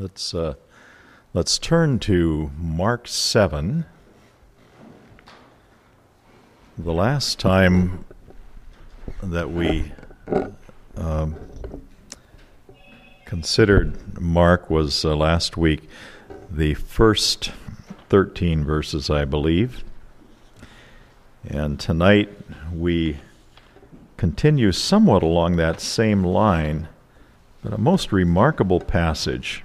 Let's 0.00 0.32
uh, 0.32 0.54
let's 1.34 1.58
turn 1.58 1.98
to 1.98 2.50
Mark 2.56 3.06
seven. 3.06 3.84
The 6.78 6.94
last 6.94 7.38
time 7.38 8.06
that 9.22 9.50
we 9.50 9.92
um, 10.96 11.36
considered 13.26 14.18
Mark 14.18 14.70
was 14.70 15.04
uh, 15.04 15.14
last 15.14 15.58
week, 15.58 15.86
the 16.50 16.72
first 16.72 17.52
thirteen 18.08 18.64
verses, 18.64 19.10
I 19.10 19.26
believe, 19.26 19.84
and 21.46 21.78
tonight 21.78 22.30
we 22.72 23.18
continue 24.16 24.72
somewhat 24.72 25.22
along 25.22 25.56
that 25.56 25.78
same 25.78 26.24
line, 26.24 26.88
but 27.62 27.74
a 27.74 27.78
most 27.78 28.12
remarkable 28.12 28.80
passage. 28.80 29.62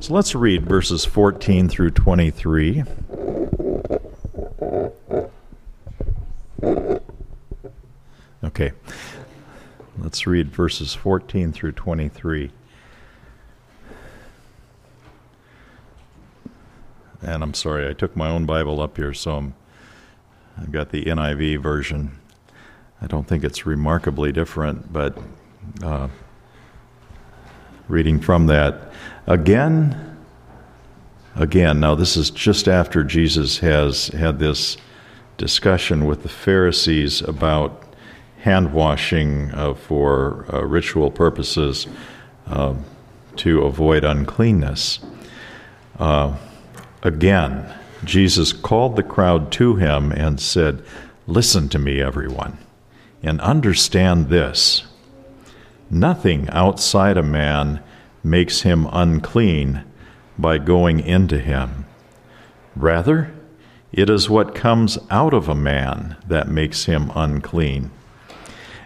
So 0.00 0.14
let's 0.14 0.34
read 0.34 0.64
verses 0.66 1.04
14 1.04 1.68
through 1.68 1.90
23. 1.90 2.84
Okay. 8.42 8.72
Let's 9.98 10.26
read 10.26 10.50
verses 10.50 10.94
14 10.94 11.52
through 11.52 11.72
23. 11.72 12.50
And 17.20 17.42
I'm 17.42 17.52
sorry, 17.52 17.86
I 17.86 17.92
took 17.92 18.16
my 18.16 18.30
own 18.30 18.46
Bible 18.46 18.80
up 18.80 18.96
here, 18.96 19.12
so 19.12 19.36
I'm, 19.36 19.54
I've 20.56 20.72
got 20.72 20.92
the 20.92 21.04
NIV 21.04 21.62
version. 21.62 22.18
I 23.02 23.06
don't 23.06 23.28
think 23.28 23.44
it's 23.44 23.66
remarkably 23.66 24.32
different, 24.32 24.90
but 24.90 25.18
uh, 25.82 26.08
reading 27.90 28.20
from 28.20 28.46
that. 28.46 28.92
Again, 29.26 30.16
again, 31.34 31.80
now 31.80 31.94
this 31.94 32.16
is 32.16 32.30
just 32.30 32.68
after 32.68 33.02
Jesus 33.02 33.58
has 33.58 34.08
had 34.08 34.38
this 34.38 34.76
discussion 35.36 36.06
with 36.06 36.22
the 36.22 36.28
Pharisees 36.28 37.20
about 37.22 37.82
hand 38.42 38.72
washing 38.72 39.50
uh, 39.52 39.74
for 39.74 40.46
uh, 40.52 40.62
ritual 40.64 41.10
purposes 41.10 41.86
uh, 42.46 42.74
to 43.36 43.62
avoid 43.62 44.04
uncleanness. 44.04 45.00
Uh, 45.98 46.36
again, 47.02 47.74
Jesus 48.04 48.52
called 48.52 48.96
the 48.96 49.02
crowd 49.02 49.52
to 49.52 49.76
him 49.76 50.12
and 50.12 50.40
said, 50.40 50.82
Listen 51.26 51.68
to 51.68 51.78
me, 51.78 52.00
everyone, 52.00 52.58
and 53.22 53.40
understand 53.40 54.28
this. 54.28 54.84
Nothing 55.90 56.48
outside 56.50 57.16
a 57.16 57.22
man 57.22 57.82
makes 58.22 58.62
him 58.62 58.86
unclean 58.92 59.82
by 60.38 60.58
going 60.58 61.00
into 61.00 61.40
him. 61.40 61.84
Rather, 62.76 63.32
it 63.92 64.08
is 64.08 64.30
what 64.30 64.54
comes 64.54 64.98
out 65.10 65.34
of 65.34 65.48
a 65.48 65.54
man 65.54 66.16
that 66.26 66.48
makes 66.48 66.84
him 66.84 67.10
unclean. 67.16 67.90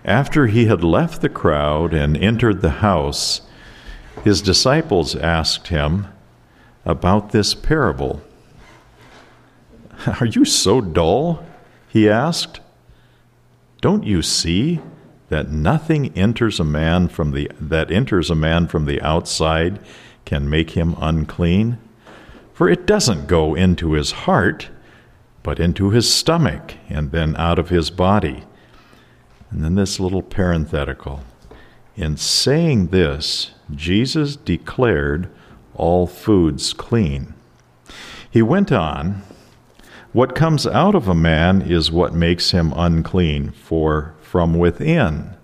After 0.03 0.47
he 0.47 0.65
had 0.65 0.83
left 0.83 1.21
the 1.21 1.29
crowd 1.29 1.93
and 1.93 2.17
entered 2.17 2.63
the 2.63 2.81
house, 2.81 3.43
his 4.23 4.41
disciples 4.41 5.15
asked 5.15 5.69
him 5.69 6.07
about 6.87 7.33
this 7.33 7.55
parable. 7.55 8.23
Are 10.21 10.27
you 10.27 10.47
so 10.47 10.81
dull? 10.81 11.45
He 11.89 12.09
asked. 12.09 12.61
Don't 13.83 14.05
you 14.05 14.23
see 14.23 14.81
that 15.29 15.51
nothing 15.51 16.17
enters 16.17 16.61
a 16.61 16.65
man 16.65 17.09
from 17.09 17.33
the 17.33 17.51
that 17.61 17.91
enters 17.91 18.31
a 18.31 18.35
man 18.35 18.67
from 18.67 18.85
the 18.85 19.01
outside 19.01 19.79
can 20.25 20.49
make 20.49 20.71
him 20.71 20.95
unclean? 20.99 21.79
For 22.53 22.69
it 22.69 22.87
doesn't 22.87 23.27
go 23.27 23.55
into 23.55 23.93
his 23.93 24.13
heart 24.13 24.69
but 25.45 25.61
into 25.61 25.91
his 25.91 26.13
stomach 26.13 26.75
and 26.89 27.13
then 27.13 27.37
out 27.37 27.61
of 27.61 27.69
his 27.69 27.91
body. 27.91 28.43
And 29.51 29.63
then 29.63 29.77
this 29.77 30.01
little 30.01 30.23
parenthetical. 30.23 31.23
In 31.95 32.17
saying 32.17 32.89
this 32.89 33.53
Jesus 33.73 34.35
declared 34.35 35.31
all 35.75 36.09
foods 36.09 36.73
clean. 36.73 37.35
He 38.29 38.43
went 38.43 38.73
on 38.73 39.23
what 40.15 40.37
comes 40.37 40.65
out 40.65 40.95
of 40.95 41.09
a 41.09 41.15
man 41.15 41.61
is 41.61 41.91
what 41.91 42.15
makes 42.15 42.53
him 42.53 42.73
unclean 42.77 43.51
for 43.51 44.15
from 44.23 44.57
within. 44.57 45.35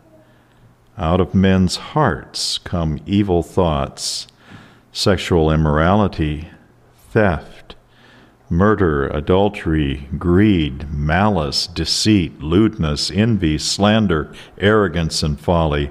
Out 0.96 1.20
of 1.20 1.34
men's 1.34 1.74
hearts 1.74 2.56
come 2.58 3.00
evil 3.04 3.42
thoughts, 3.42 4.28
sexual 4.92 5.50
immorality, 5.50 6.48
theft, 7.10 7.74
murder, 8.48 9.08
adultery, 9.08 10.08
greed, 10.18 10.88
malice, 10.88 11.66
deceit, 11.66 12.40
lewdness, 12.40 13.10
envy, 13.10 13.58
slander, 13.58 14.32
arrogance, 14.56 15.24
and 15.24 15.40
folly. 15.40 15.90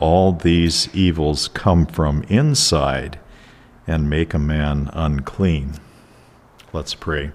All 0.00 0.32
these 0.32 0.88
evils 0.94 1.48
come 1.48 1.84
from 1.84 2.22
inside 2.22 3.18
and 3.86 4.08
make 4.08 4.32
a 4.32 4.38
man 4.38 4.88
unclean. 4.94 5.74
Let's 6.72 6.94
pray. 6.94 7.32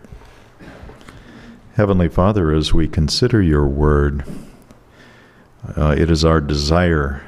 Heavenly 1.76 2.08
Father, 2.08 2.54
as 2.54 2.72
we 2.72 2.88
consider 2.88 3.42
your 3.42 3.66
word, 3.66 4.24
uh, 5.76 5.96
it 5.98 6.12
is 6.12 6.24
our 6.24 6.40
desire 6.40 7.24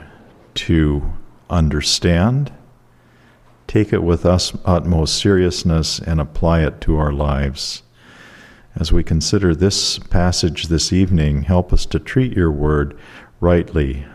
to 0.54 1.14
understand, 1.50 2.54
take 3.66 3.92
it 3.92 4.04
with 4.04 4.24
us 4.24 4.56
utmost 4.64 5.20
seriousness, 5.20 5.98
and 5.98 6.22
apply 6.22 6.60
it 6.62 6.80
to 6.82 6.96
our 6.96 7.12
lives. 7.12 7.82
As 8.76 8.92
we 8.92 9.04
consider 9.04 9.56
this 9.56 9.98
passage 9.98 10.68
this 10.68 10.94
evening, 10.94 11.42
help 11.42 11.74
us 11.74 11.88
to 11.88 11.98
treat 11.98 12.38
your 12.38 12.52
word 12.52 12.96
rightly, 13.40 14.06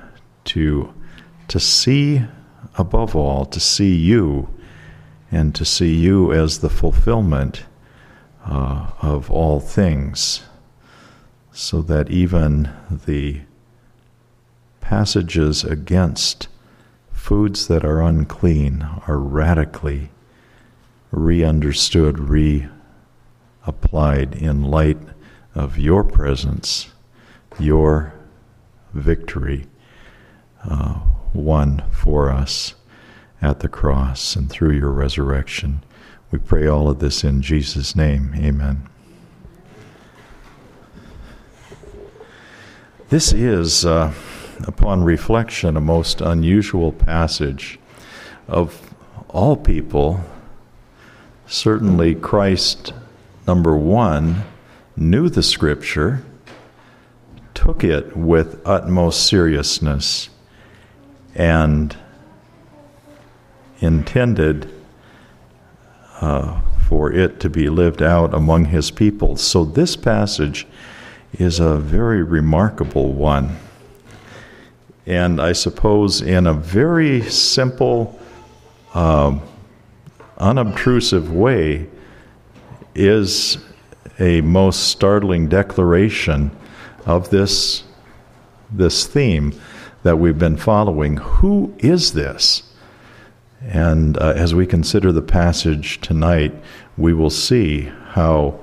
to, 0.45 0.95
to 1.49 1.59
see, 1.59 2.23
above 2.79 3.17
all, 3.17 3.45
to 3.47 3.59
see 3.59 3.97
you, 3.97 4.49
and 5.33 5.57
to 5.57 5.65
see 5.65 5.93
you 5.93 6.33
as 6.33 6.61
the 6.61 6.71
fulfillment 6.71 7.65
uh, 8.45 8.91
of 9.03 9.31
all 9.31 9.61
things, 9.61 10.43
so 11.53 11.83
that 11.83 12.11
even 12.11 12.71
the 12.91 13.41
passages 14.81 15.63
against 15.65 16.49
foods 17.13 17.69
that 17.69 17.85
are 17.85 18.01
unclean 18.01 18.83
are 19.07 19.19
radically 19.19 20.11
re 21.11 21.45
understood, 21.45 22.19
re 22.19 22.67
applied 23.67 24.35
in 24.35 24.63
light 24.63 24.99
of 25.55 25.79
your 25.79 26.03
presence, 26.03 26.91
your 27.59 28.15
victory 28.95 29.67
uh, 30.65 31.01
won 31.35 31.83
for 31.91 32.31
us 32.31 32.75
at 33.43 33.61
the 33.61 33.69
cross 33.69 34.37
and 34.37 34.51
through 34.51 34.73
your 34.73 34.91
resurrection. 34.91 35.83
We 36.31 36.39
pray 36.39 36.67
all 36.67 36.89
of 36.89 37.01
this 37.01 37.25
in 37.25 37.43
Jesus' 37.43 37.97
name. 37.97 38.35
Amen. 38.37 38.89
This 43.09 43.33
is. 43.33 43.85
Uh, 43.85 44.13
upon 44.67 45.05
reflection, 45.05 45.77
a 45.77 45.81
most 45.81 46.21
unusual 46.21 46.93
passage. 46.93 47.79
Of 48.49 48.95
all 49.29 49.57
people, 49.57 50.25
certainly 51.47 52.15
Christ, 52.15 52.93
number 53.47 53.77
one, 53.77 54.45
knew 54.97 55.29
the 55.29 55.43
scripture, 55.43 56.25
took 57.55 57.85
it 57.85 58.17
with 58.17 58.61
utmost 58.67 59.27
seriousness, 59.27 60.31
and 61.35 61.97
intended 63.81 64.73
uh, 66.21 66.61
for 66.89 67.13
it 67.13 67.41
to 67.41 67.51
be 67.51 67.69
lived 67.69 68.03
out 68.03 68.35
among 68.35 68.67
his 68.67 68.91
people. 68.91 69.37
So, 69.37 69.65
this 69.65 69.97
passage 69.97 70.67
is 71.39 71.61
a 71.61 71.77
very 71.77 72.23
remarkable 72.23 73.13
one 73.13 73.57
and 75.11 75.41
I 75.41 75.53
suppose 75.55 76.23
in 76.23 76.47
a 76.47 76.55
very 76.55 77.23
simple, 77.23 78.17
uh, 78.95 79.39
unobtrusive 80.39 81.33
way, 81.33 81.89
is 82.95 83.59
a 84.21 84.41
most 84.43 84.89
startling 84.89 85.49
declaration 85.49 86.53
of 87.07 87.31
this, 87.31 87.83
this 88.71 89.05
theme 89.05 89.53
that 90.05 90.17
we've 90.17 90.39
been 90.39 90.57
following. 90.57 91.17
Who 91.17 91.75
is 91.79 92.13
this? 92.13 92.63
And 93.63 94.17
uh, 94.19 94.33
as 94.37 94.55
we 94.55 94.67
consider 94.67 95.13
the 95.13 95.23
passage 95.23 96.01
tonight, 96.01 96.55
we 96.97 97.13
will 97.13 97.31
see 97.31 97.83
how 98.11 98.59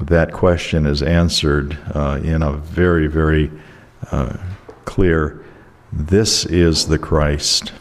that 0.00 0.32
question 0.32 0.86
is 0.86 1.02
answered 1.02 1.78
uh, 1.94 2.20
in 2.22 2.42
a 2.42 2.52
very, 2.52 3.06
very 3.06 3.50
uh, 4.10 4.36
clear 4.84 5.44
this 5.92 6.46
is 6.46 6.86
the 6.86 6.98
Christ. 6.98 7.72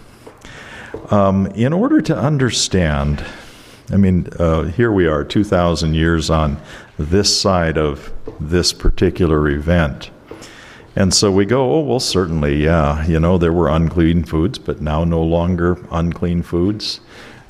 Um, 1.09 1.47
in 1.47 1.73
order 1.73 2.01
to 2.01 2.17
understand, 2.17 3.23
I 3.91 3.97
mean, 3.97 4.27
uh, 4.37 4.63
here 4.63 4.91
we 4.91 5.07
are, 5.07 5.23
2,000 5.23 5.93
years 5.93 6.29
on 6.29 6.59
this 6.97 7.39
side 7.39 7.77
of 7.77 8.11
this 8.39 8.73
particular 8.73 9.49
event. 9.49 10.11
And 10.95 11.13
so 11.13 11.31
we 11.31 11.45
go, 11.45 11.71
oh, 11.73 11.79
well, 11.81 11.99
certainly, 11.99 12.63
yeah, 12.63 13.05
you 13.05 13.19
know, 13.19 13.37
there 13.37 13.53
were 13.53 13.69
unclean 13.69 14.25
foods, 14.25 14.59
but 14.59 14.81
now 14.81 15.03
no 15.05 15.21
longer 15.21 15.77
unclean 15.89 16.43
foods. 16.43 16.99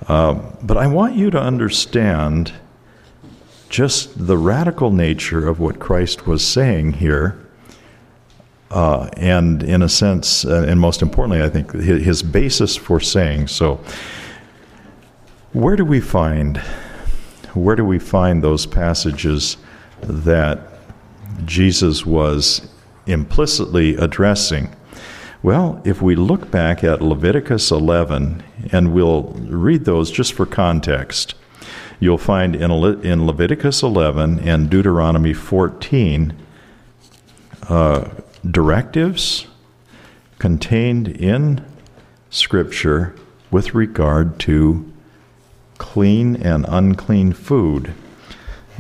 Uh, 0.08 0.34
but 0.62 0.78
I 0.78 0.88
want 0.88 1.16
you 1.16 1.32
to 1.32 1.40
understand 1.40 2.54
just 3.70 4.28
the 4.28 4.38
radical 4.38 4.92
nature 4.92 5.48
of 5.48 5.60
what 5.60 5.80
Christ 5.80 6.28
was 6.28 6.46
saying 6.46 6.94
here. 6.94 7.40
Uh, 8.70 9.10
and 9.18 9.64
in 9.64 9.82
a 9.82 9.90
sense, 9.90 10.46
uh, 10.46 10.66
and 10.68 10.80
most 10.80 11.02
importantly, 11.02 11.42
I 11.44 11.50
think 11.50 11.72
his 11.74 12.24
basis 12.24 12.76
for 12.76 13.00
saying 13.00 13.48
so. 13.48 13.80
Where 15.52 15.76
do 15.76 15.84
we 15.84 16.00
find, 16.00 16.58
where 17.54 17.76
do 17.76 17.84
we 17.84 18.00
find 18.00 18.42
those 18.42 18.66
passages 18.66 19.58
that 20.02 20.60
Jesus 21.46 22.06
was 22.06 22.70
implicitly 23.06 23.95
addressing? 23.95 24.75
Well, 25.44 25.81
if 25.83 26.01
we 26.01 26.15
look 26.15 26.51
back 26.51 26.83
at 26.83 27.01
Leviticus 27.01 27.71
11, 27.71 28.44
and 28.71 28.94
we'll 28.94 29.24
read 29.48 29.86
those 29.86 30.12
just 30.12 30.33
for 30.33 30.45
context, 30.45 31.33
you'll 32.00 32.18
find 32.18 32.56
in, 32.56 32.71
Le- 32.71 33.00
in 33.00 33.25
Leviticus 33.25 33.81
11 33.81 34.39
and 34.48 34.69
Deuteronomy 34.69 35.33
14 35.33 36.33
uh, 37.69 38.09
directives 38.50 39.47
contained 40.38 41.07
in 41.07 41.65
Scripture 42.30 43.15
with 43.50 43.74
regard 43.74 44.39
to 44.39 44.92
clean 45.77 46.36
and 46.36 46.65
unclean 46.68 47.33
food. 47.33 47.94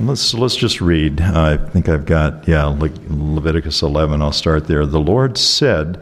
Let's 0.03 0.33
let's 0.33 0.55
just 0.55 0.81
read. 0.81 1.21
I 1.21 1.57
think 1.57 1.87
I've 1.87 2.05
got 2.05 2.47
yeah 2.47 2.65
Le- 2.65 2.89
Leviticus 3.07 3.83
11. 3.83 4.19
I'll 4.19 4.31
start 4.31 4.65
there. 4.65 4.83
The 4.87 4.99
Lord 4.99 5.37
said 5.37 6.01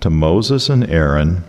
to 0.00 0.10
Moses 0.10 0.68
and 0.68 0.88
Aaron, 0.90 1.44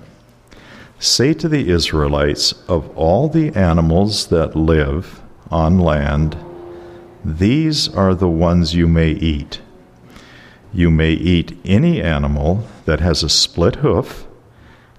Say 0.97 1.33
to 1.33 1.49
the 1.49 1.69
Israelites, 1.69 2.53
of 2.69 2.89
all 2.97 3.27
the 3.27 3.53
animals 3.53 4.27
that 4.27 4.55
live 4.55 5.21
on 5.51 5.77
land, 5.77 6.37
these 7.25 7.93
are 7.93 8.15
the 8.15 8.29
ones 8.29 8.75
you 8.75 8.87
may 8.87 9.11
eat. 9.11 9.59
You 10.71 10.89
may 10.89 11.11
eat 11.11 11.57
any 11.65 12.01
animal 12.01 12.65
that 12.85 13.01
has 13.01 13.23
a 13.23 13.29
split 13.29 13.77
hoof, 13.77 14.25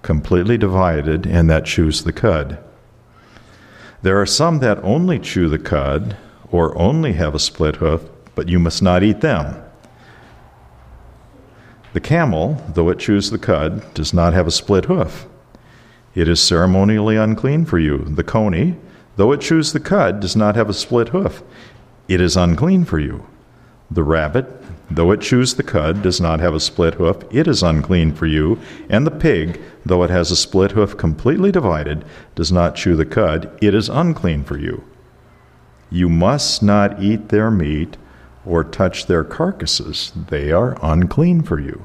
completely 0.03 0.59
divided, 0.59 1.27
and 1.27 1.49
that 1.49 1.65
chews 1.65 2.05
the 2.05 2.13
cud. 2.13 2.63
There 4.03 4.21
are 4.21 4.27
some 4.27 4.59
that 4.59 4.85
only 4.85 5.19
chew 5.19 5.49
the 5.49 5.59
cud 5.59 6.17
or 6.51 6.77
only 6.77 7.13
have 7.15 7.35
a 7.35 7.39
split 7.39 7.77
hoof, 7.77 8.03
but 8.35 8.49
you 8.49 8.59
must 8.59 8.83
not 8.83 9.03
eat 9.03 9.21
them. 9.21 9.63
The 11.93 12.01
camel, 12.01 12.63
though 12.75 12.89
it 12.89 13.01
chews 13.01 13.31
the 13.31 13.39
cud, 13.39 13.95
does 13.95 14.15
not 14.15 14.33
have 14.33 14.47
a 14.47 14.53
split 14.53 14.85
hoof. 14.85 15.27
It 16.15 16.29
is 16.29 16.41
ceremonially 16.41 17.17
unclean 17.17 17.65
for 17.65 17.79
you. 17.79 17.99
The 17.99 18.25
coney, 18.25 18.77
though 19.17 19.33
it 19.33 19.41
chews 19.41 19.73
the 19.73 19.81
cud, 19.81 20.21
does 20.21 20.37
not 20.37 20.55
have 20.55 20.69
a 20.69 20.75
split 20.75 21.09
hoof. 21.09 21.43
It 22.09 22.21
is 22.21 22.37
unclean 22.37 22.85
for 22.85 22.99
you. 22.99 23.27
The 23.91 24.05
rabbit, 24.05 24.47
though 24.91 25.11
it 25.11 25.21
chews 25.21 25.55
the 25.55 25.63
cud, 25.63 26.03
does 26.03 26.21
not 26.21 26.41
have 26.41 26.55
a 26.55 26.61
split 26.61 26.95
hoof. 26.95 27.23
It 27.33 27.49
is 27.49 27.63
unclean 27.63 28.15
for 28.15 28.27
you. 28.27 28.59
And 28.89 29.07
the 29.07 29.11
pig, 29.11 29.61
though 29.85 30.03
it 30.05 30.11
has 30.11 30.31
a 30.31 30.37
split 30.37 30.73
hoof 30.73 30.97
completely 30.97 31.51
divided, 31.51 32.05
does 32.35 32.53
not 32.53 32.77
chew 32.77 32.97
the 32.97 33.05
cud. 33.05 33.51
It 33.61 33.75
is 33.75 33.89
unclean 33.89 34.45
for 34.45 34.57
you. 34.57 34.85
You 35.91 36.09
must 36.09 36.63
not 36.63 37.03
eat 37.03 37.29
their 37.29 37.51
meat 37.51 37.97
or 38.47 38.65
touch 38.65 39.07
their 39.07 39.25
carcasses. 39.25 40.13
They 40.29 40.53
are 40.53 40.79
unclean 40.83 41.43
for 41.43 41.59
you. 41.59 41.85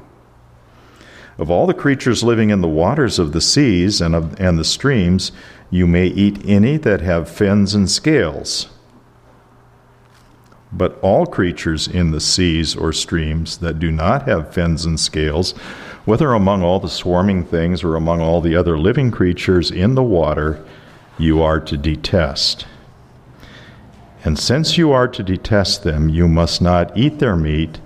Of 1.38 1.50
all 1.50 1.66
the 1.66 1.74
creatures 1.74 2.22
living 2.22 2.50
in 2.50 2.62
the 2.62 2.68
waters 2.68 3.18
of 3.18 3.32
the 3.32 3.42
seas 3.42 4.00
and, 4.00 4.14
of, 4.14 4.40
and 4.40 4.58
the 4.58 4.64
streams, 4.64 5.32
you 5.70 5.86
may 5.86 6.06
eat 6.06 6.40
any 6.46 6.78
that 6.78 7.02
have 7.02 7.28
fins 7.28 7.74
and 7.74 7.90
scales. 7.90 8.68
But 10.72 10.98
all 11.02 11.26
creatures 11.26 11.86
in 11.86 12.10
the 12.10 12.20
seas 12.20 12.74
or 12.74 12.92
streams 12.92 13.58
that 13.58 13.78
do 13.78 13.90
not 13.90 14.26
have 14.26 14.54
fins 14.54 14.86
and 14.86 14.98
scales, 14.98 15.52
whether 16.06 16.32
among 16.32 16.62
all 16.62 16.80
the 16.80 16.88
swarming 16.88 17.44
things 17.44 17.84
or 17.84 17.96
among 17.96 18.20
all 18.20 18.40
the 18.40 18.56
other 18.56 18.78
living 18.78 19.10
creatures 19.10 19.70
in 19.70 19.94
the 19.94 20.02
water, 20.02 20.64
you 21.18 21.42
are 21.42 21.60
to 21.60 21.76
detest. 21.76 22.66
And 24.26 24.36
since 24.36 24.76
you 24.76 24.90
are 24.90 25.06
to 25.06 25.22
detest 25.22 25.84
them, 25.84 26.08
you 26.08 26.26
must 26.26 26.60
not 26.60 26.98
eat 26.98 27.20
their 27.20 27.36
meat, 27.36 27.78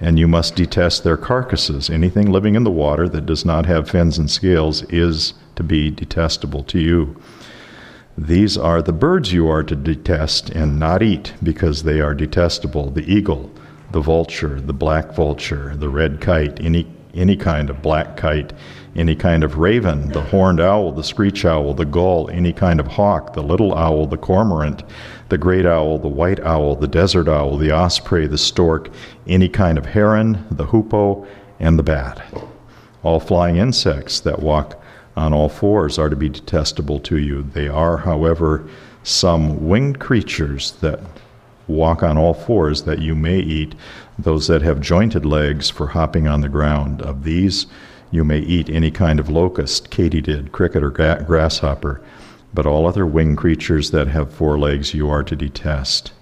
and 0.00 0.18
you 0.18 0.26
must 0.26 0.56
detest 0.56 1.04
their 1.04 1.16
carcasses. 1.16 1.88
Anything 1.88 2.32
living 2.32 2.56
in 2.56 2.64
the 2.64 2.70
water 2.72 3.08
that 3.08 3.26
does 3.26 3.44
not 3.44 3.66
have 3.66 3.88
fins 3.88 4.18
and 4.18 4.28
scales 4.28 4.82
is 4.90 5.34
to 5.54 5.62
be 5.62 5.92
detestable 5.92 6.64
to 6.64 6.80
you. 6.80 7.22
These 8.18 8.58
are 8.58 8.82
the 8.82 8.92
birds 8.92 9.32
you 9.32 9.48
are 9.48 9.62
to 9.62 9.76
detest 9.76 10.50
and 10.50 10.80
not 10.80 11.00
eat, 11.00 11.32
because 11.44 11.84
they 11.84 12.00
are 12.00 12.12
detestable 12.12 12.90
the 12.90 13.08
eagle, 13.08 13.52
the 13.92 14.00
vulture, 14.00 14.60
the 14.60 14.72
black 14.72 15.14
vulture, 15.14 15.76
the 15.76 15.88
red 15.88 16.20
kite, 16.20 16.58
any, 16.58 16.92
any 17.14 17.36
kind 17.36 17.70
of 17.70 17.82
black 17.82 18.16
kite, 18.16 18.52
any 18.96 19.14
kind 19.14 19.44
of 19.44 19.58
raven, 19.58 20.08
the 20.08 20.22
horned 20.22 20.60
owl, 20.60 20.90
the 20.90 21.04
screech 21.04 21.44
owl, 21.44 21.72
the 21.74 21.84
gull, 21.84 22.28
any 22.30 22.52
kind 22.52 22.80
of 22.80 22.86
hawk, 22.88 23.32
the 23.34 23.42
little 23.42 23.74
owl, 23.74 24.06
the 24.06 24.16
cormorant, 24.16 24.82
the 25.34 25.38
great 25.38 25.66
owl, 25.66 25.98
the 25.98 26.06
white 26.06 26.38
owl, 26.38 26.76
the 26.76 26.86
desert 26.86 27.26
owl, 27.26 27.58
the 27.58 27.72
osprey, 27.72 28.24
the 28.28 28.38
stork, 28.38 28.88
any 29.26 29.48
kind 29.48 29.76
of 29.76 29.84
heron, 29.84 30.46
the 30.48 30.66
hoopoe, 30.66 31.26
and 31.58 31.76
the 31.76 31.82
bat. 31.82 32.22
All 33.02 33.18
flying 33.18 33.56
insects 33.56 34.20
that 34.20 34.38
walk 34.38 34.80
on 35.16 35.32
all 35.32 35.48
fours 35.48 35.98
are 35.98 36.08
to 36.08 36.14
be 36.14 36.28
detestable 36.28 37.00
to 37.00 37.18
you. 37.18 37.42
They 37.42 37.66
are, 37.66 37.96
however, 37.96 38.64
some 39.02 39.66
winged 39.66 39.98
creatures 39.98 40.70
that 40.82 41.00
walk 41.66 42.04
on 42.04 42.16
all 42.16 42.34
fours 42.34 42.84
that 42.84 43.00
you 43.00 43.16
may 43.16 43.40
eat, 43.40 43.74
those 44.16 44.46
that 44.46 44.62
have 44.62 44.80
jointed 44.80 45.26
legs 45.26 45.68
for 45.68 45.88
hopping 45.88 46.28
on 46.28 46.42
the 46.42 46.48
ground. 46.48 47.02
Of 47.02 47.24
these, 47.24 47.66
you 48.12 48.22
may 48.22 48.38
eat 48.38 48.70
any 48.70 48.92
kind 48.92 49.18
of 49.18 49.28
locust, 49.28 49.90
katydid, 49.90 50.52
cricket, 50.52 50.84
or 50.84 50.90
grasshopper, 50.90 52.00
but 52.54 52.66
all 52.66 52.86
other 52.86 53.04
winged 53.04 53.36
creatures 53.36 53.90
that 53.90 54.06
have 54.06 54.32
four 54.32 54.56
legs 54.56 54.94
you 54.94 55.10
are 55.10 55.24
to 55.24 55.34
detest. 55.34 56.12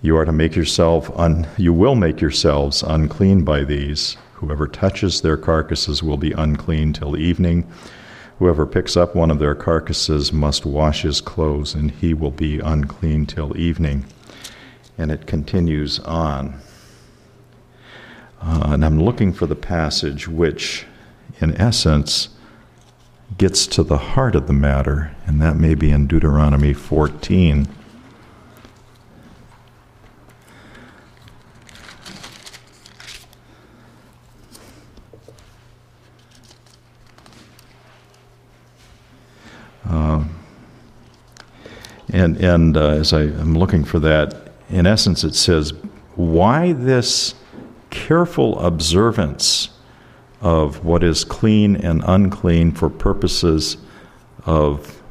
You 0.00 0.16
are 0.16 0.24
to 0.24 0.32
make 0.32 0.54
yourself 0.54 1.10
un, 1.18 1.48
you 1.56 1.72
will 1.72 1.96
make 1.96 2.20
yourselves 2.20 2.82
unclean 2.82 3.42
by 3.42 3.64
these. 3.64 4.16
Whoever 4.34 4.68
touches 4.68 5.20
their 5.22 5.36
carcasses 5.36 6.02
will 6.02 6.18
be 6.18 6.32
unclean 6.32 6.92
till 6.92 7.16
evening. 7.16 7.66
Whoever 8.38 8.66
picks 8.66 8.96
up 8.96 9.14
one 9.14 9.30
of 9.30 9.38
their 9.38 9.54
carcasses 9.54 10.32
must 10.32 10.66
wash 10.66 11.02
his 11.02 11.20
clothes, 11.20 11.74
and 11.74 11.90
he 11.90 12.14
will 12.14 12.30
be 12.30 12.58
unclean 12.58 13.26
till 13.26 13.56
evening. 13.56 14.04
And 14.98 15.10
it 15.10 15.26
continues 15.26 15.98
on. 16.00 16.60
Uh, 18.42 18.68
and 18.72 18.84
I'm 18.84 19.02
looking 19.02 19.32
for 19.32 19.46
the 19.46 19.56
passage 19.56 20.28
which, 20.28 20.84
in 21.40 21.56
essence, 21.56 22.28
gets 23.38 23.66
to 23.66 23.82
the 23.82 23.98
heart 23.98 24.34
of 24.34 24.46
the 24.46 24.52
matter, 24.52 25.14
and 25.26 25.40
that 25.40 25.56
may 25.56 25.74
be 25.74 25.90
in 25.90 26.06
Deuteronomy 26.06 26.72
14. 26.72 27.68
Uh, 39.88 40.24
and 42.12 42.36
and 42.38 42.76
uh, 42.76 42.88
as 42.88 43.12
I 43.12 43.22
am 43.22 43.56
looking 43.56 43.84
for 43.84 43.98
that, 43.98 44.52
in 44.70 44.86
essence, 44.86 45.24
it 45.24 45.34
says, 45.34 45.72
Why 46.14 46.72
this 46.72 47.34
careful 47.90 48.58
observance 48.60 49.73
of 50.44 50.84
what 50.84 51.02
is 51.02 51.24
clean 51.24 51.74
and 51.74 52.04
unclean 52.06 52.70
for 52.70 52.90
purposes 52.90 53.78
of 54.44 55.02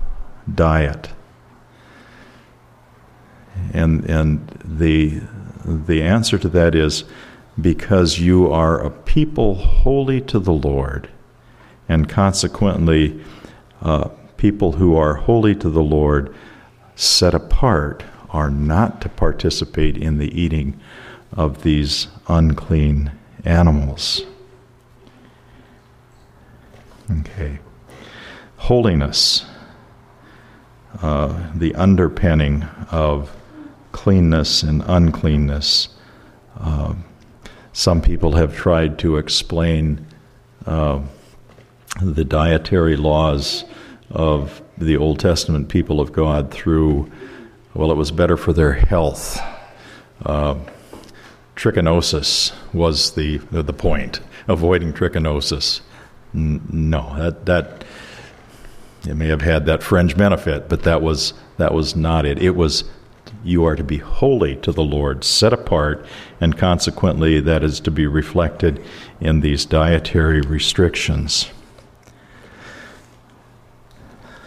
diet. 0.53 1.09
And, 3.73 4.05
and 4.05 4.47
the, 4.63 5.21
the 5.65 6.03
answer 6.03 6.37
to 6.37 6.47
that 6.49 6.75
is 6.75 7.03
because 7.59 8.19
you 8.19 8.51
are 8.51 8.79
a 8.79 8.91
people 8.91 9.55
holy 9.55 10.21
to 10.21 10.39
the 10.39 10.53
Lord, 10.53 11.09
and 11.89 12.07
consequently, 12.07 13.19
uh, 13.81 14.09
people 14.37 14.73
who 14.73 14.95
are 14.95 15.15
holy 15.15 15.55
to 15.55 15.69
the 15.69 15.83
Lord, 15.83 16.33
set 16.95 17.33
apart, 17.33 18.03
are 18.29 18.51
not 18.51 19.01
to 19.01 19.09
participate 19.09 19.97
in 19.97 20.19
the 20.19 20.39
eating 20.39 20.79
of 21.31 21.63
these 21.63 22.07
unclean 22.27 23.11
animals. 23.45 24.21
Okay. 27.11 27.59
holiness, 28.57 29.45
uh, 31.01 31.51
the 31.53 31.75
underpinning 31.75 32.63
of 32.91 33.35
cleanness 33.91 34.63
and 34.63 34.81
uncleanness. 34.87 35.89
Uh, 36.57 36.93
some 37.73 38.01
people 38.01 38.33
have 38.33 38.55
tried 38.55 38.97
to 38.99 39.17
explain 39.17 40.05
uh, 40.65 41.01
the 42.01 42.23
dietary 42.23 42.95
laws 42.95 43.65
of 44.09 44.61
the 44.77 44.95
Old 44.95 45.19
Testament 45.19 45.67
people 45.67 45.99
of 45.99 46.13
God 46.13 46.51
through, 46.51 47.11
well, 47.73 47.91
it 47.91 47.97
was 47.97 48.11
better 48.11 48.37
for 48.37 48.53
their 48.53 48.73
health. 48.73 49.39
Uh, 50.25 50.55
trichinosis 51.55 52.53
was 52.73 53.11
the, 53.11 53.37
the 53.51 53.73
point, 53.73 54.21
avoiding 54.47 54.93
trichinosis. 54.93 55.81
N- 56.33 56.61
no, 56.71 57.15
that, 57.17 57.45
that 57.45 57.83
it 59.07 59.15
may 59.15 59.27
have 59.27 59.41
had 59.41 59.65
that 59.65 59.83
fringe 59.83 60.17
benefit, 60.17 60.69
but 60.69 60.83
that 60.83 61.01
was 61.01 61.33
that 61.57 61.73
was 61.73 61.95
not 61.95 62.25
it. 62.25 62.41
It 62.41 62.55
was 62.55 62.85
you 63.43 63.65
are 63.65 63.75
to 63.75 63.83
be 63.83 63.97
holy 63.97 64.55
to 64.57 64.71
the 64.71 64.83
Lord, 64.83 65.23
set 65.23 65.53
apart, 65.53 66.05
and 66.39 66.57
consequently 66.57 67.39
that 67.41 67.63
is 67.63 67.79
to 67.81 67.91
be 67.91 68.07
reflected 68.07 68.83
in 69.19 69.41
these 69.41 69.65
dietary 69.65 70.41
restrictions. 70.41 71.49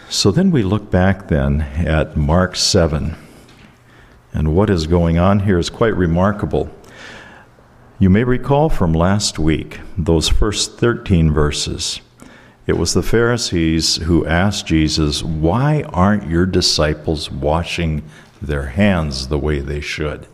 So 0.09 0.31
then 0.31 0.51
we 0.51 0.63
look 0.63 0.89
back 0.89 1.27
then 1.27 1.61
at 1.61 2.15
Mark 2.15 2.55
7. 2.55 3.15
And 4.33 4.55
what 4.55 4.69
is 4.69 4.87
going 4.87 5.17
on 5.17 5.41
here 5.41 5.59
is 5.59 5.69
quite 5.69 5.95
remarkable. 5.95 6.69
You 7.99 8.11
may 8.11 8.23
recall 8.23 8.69
from 8.69 8.93
last 8.93 9.39
week 9.39 9.79
those 9.97 10.29
first 10.29 10.77
13 10.77 11.33
verses. 11.33 11.99
It 12.67 12.77
was 12.77 12.93
the 12.93 13.01
Pharisees 13.01 13.95
who 13.95 14.23
asked 14.27 14.67
Jesus, 14.67 15.23
Why 15.23 15.81
aren't 15.81 16.29
your 16.29 16.45
disciples 16.45 17.31
washing 17.31 18.03
their 18.39 18.67
hands 18.67 19.29
the 19.29 19.39
way 19.39 19.61
they 19.61 19.81
should? 19.81 20.27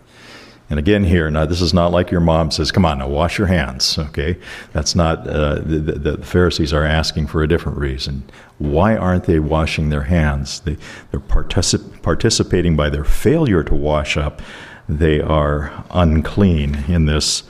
And 0.69 0.77
again, 0.77 1.05
here, 1.05 1.31
now 1.31 1.45
this 1.45 1.61
is 1.61 1.73
not 1.73 1.93
like 1.93 2.11
your 2.11 2.19
mom 2.19 2.51
says, 2.51 2.69
Come 2.69 2.83
on, 2.83 2.99
now 2.99 3.07
wash 3.07 3.37
your 3.37 3.47
hands, 3.47 3.97
okay? 3.97 4.37
That's 4.73 4.93
not, 4.93 5.25
uh, 5.25 5.59
the, 5.59 6.17
the, 6.17 6.17
Pharisees 6.17 6.73
are 6.73 6.83
asking 6.83 7.27
for 7.27 7.43
a 7.43 7.47
different 7.47 7.77
reason. 7.77 8.23
Why 8.57 8.97
aren't 8.97 9.23
they 9.23 9.39
washing 9.39 9.87
their 9.87 10.03
hands? 10.03 10.59
They, 10.59 10.75
they're 11.11 11.21
particip- 11.21 12.01
participating 12.01 12.75
by 12.75 12.89
their 12.89 13.05
failure 13.05 13.63
to 13.63 13.73
wash 13.73 14.17
up. 14.17 14.41
They 14.89 15.21
are 15.21 15.85
unclean 15.91 16.83
in 16.89 17.05
this 17.05 17.43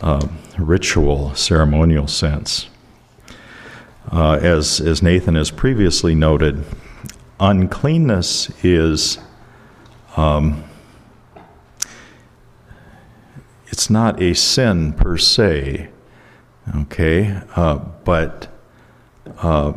uh, 0.00 0.26
ritual, 0.58 1.34
ceremonial 1.34 2.06
sense. 2.06 2.68
Uh, 4.10 4.38
as, 4.42 4.80
as 4.80 5.02
Nathan 5.02 5.34
has 5.36 5.50
previously 5.50 6.14
noted, 6.14 6.64
uncleanness 7.38 8.50
is 8.64 9.18
um, 10.16 10.64
it's 13.68 13.88
not 13.88 14.20
a 14.20 14.34
sin 14.34 14.92
per 14.92 15.16
se, 15.16 15.88
okay, 16.76 17.40
uh, 17.56 17.76
but 18.04 18.48
uh, 19.38 19.72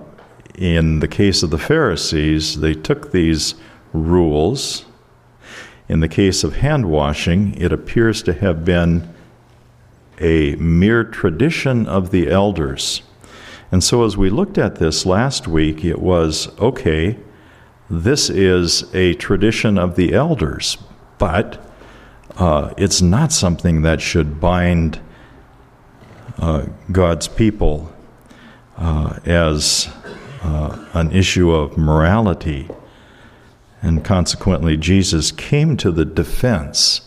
in 0.55 1.00
the 1.00 1.07
case 1.07 1.43
of 1.43 1.50
the 1.50 1.57
Pharisees, 1.57 2.60
they 2.60 2.74
took 2.74 3.12
these 3.12 3.55
rules. 3.93 4.86
In 5.88 6.01
the 6.01 6.10
case 6.10 6.43
of 6.43 6.57
hand 6.57 6.89
washing, 6.89 7.55
it 7.60 7.72
appears 7.72 8.22
to 8.24 8.34
have 8.34 8.65
been 8.65 9.14
a 10.19 10.55
mere 10.55 11.03
tradition 11.03 11.88
of 11.88 12.12
the 12.12 12.29
elders. 12.29 13.01
And 13.72 13.84
so, 13.84 14.05
as 14.05 14.15
we 14.15 14.29
looked 14.29 14.57
at 14.57 14.75
this 14.75 15.05
last 15.05 15.48
week, 15.48 15.84
it 15.84 16.00
was 16.00 16.48
okay, 16.60 17.17
this 17.89 18.29
is 18.29 18.93
a 18.95 19.13
tradition 19.15 19.77
of 19.77 19.95
the 19.95 20.13
elders, 20.13 20.77
but 21.17 21.63
uh, 22.38 22.74
it's 22.77 23.01
not 23.01 23.31
something 23.31 23.81
that 23.84 24.01
should 24.01 24.39
bind 24.39 25.00
uh, 26.38 26.65
God's 26.91 27.27
people 27.27 27.93
uh, 28.77 29.19
as 29.25 29.89
uh, 30.41 30.86
an 30.93 31.12
issue 31.12 31.51
of 31.51 31.77
morality. 31.77 32.69
And 33.81 34.03
consequently, 34.03 34.77
Jesus 34.77 35.31
came 35.31 35.77
to 35.77 35.91
the 35.91 36.05
defense 36.05 37.01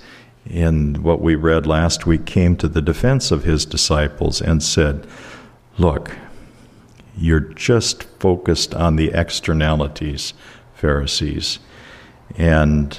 in 0.46 1.02
what 1.02 1.20
we 1.20 1.34
read 1.34 1.66
last 1.66 2.06
week, 2.06 2.26
came 2.26 2.56
to 2.56 2.68
the 2.68 2.82
defense 2.82 3.30
of 3.30 3.44
his 3.44 3.64
disciples 3.66 4.40
and 4.40 4.62
said, 4.62 5.06
Look, 5.76 6.16
you're 7.16 7.40
just 7.40 8.04
focused 8.20 8.74
on 8.74 8.96
the 8.96 9.10
externalities, 9.12 10.34
Pharisees. 10.74 11.58
And 12.36 12.98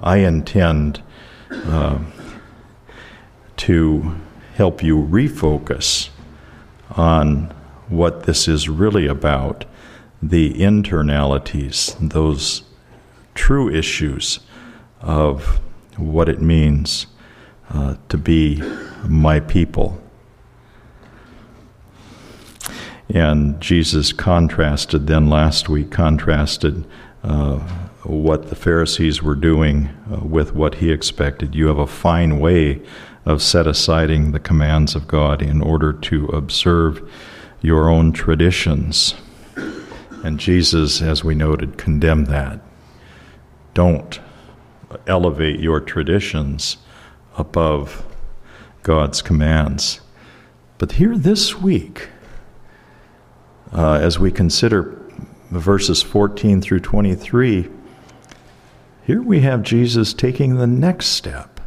I 0.00 0.18
intend 0.18 1.02
uh, 1.50 1.98
to 3.58 4.16
help 4.54 4.82
you 4.82 4.96
refocus 4.96 6.08
on 6.90 7.54
what 7.88 8.24
this 8.24 8.48
is 8.48 8.68
really 8.68 9.06
about 9.06 9.64
the 10.22 10.54
internalities, 10.54 11.96
those 12.10 12.62
true 13.34 13.68
issues 13.68 14.40
of 15.00 15.60
what 15.96 16.28
it 16.28 16.40
means 16.40 17.06
uh, 17.70 17.96
to 18.08 18.18
be 18.18 18.62
my 19.06 19.40
people. 19.40 19.98
And 23.08 23.60
Jesus 23.60 24.12
contrasted, 24.12 25.06
then 25.06 25.28
last 25.28 25.68
week, 25.68 25.90
contrasted 25.90 26.86
uh, 27.22 27.58
what 28.04 28.48
the 28.48 28.56
Pharisees 28.56 29.22
were 29.22 29.34
doing 29.34 29.88
uh, 30.10 30.24
with 30.24 30.54
what 30.54 30.76
he 30.76 30.90
expected. 30.90 31.54
You 31.54 31.66
have 31.66 31.78
a 31.78 31.86
fine 31.86 32.40
way 32.40 32.80
of 33.24 33.42
set 33.42 33.66
asiding 33.66 34.32
the 34.32 34.40
commands 34.40 34.94
of 34.94 35.06
God 35.06 35.42
in 35.42 35.60
order 35.60 35.92
to 35.92 36.26
observe 36.26 37.08
your 37.60 37.88
own 37.88 38.12
traditions. 38.12 39.14
And 40.24 40.38
Jesus, 40.38 41.02
as 41.02 41.22
we 41.22 41.34
noted, 41.34 41.78
condemned 41.78 42.26
that. 42.28 42.60
Don't 43.74 44.20
elevate 45.06 45.60
your 45.60 45.80
traditions 45.80 46.78
above 47.36 48.04
God's 48.82 49.22
commands. 49.22 50.00
But 50.78 50.92
here 50.92 51.16
this 51.16 51.58
week, 51.60 52.08
uh, 53.72 53.94
as 53.94 54.18
we 54.18 54.30
consider 54.30 54.98
verses 55.50 56.02
14 56.02 56.60
through 56.60 56.80
23, 56.80 57.68
here 59.06 59.22
we 59.22 59.40
have 59.40 59.62
Jesus 59.62 60.14
taking 60.14 60.56
the 60.56 60.66
next 60.66 61.06
step. 61.06 61.60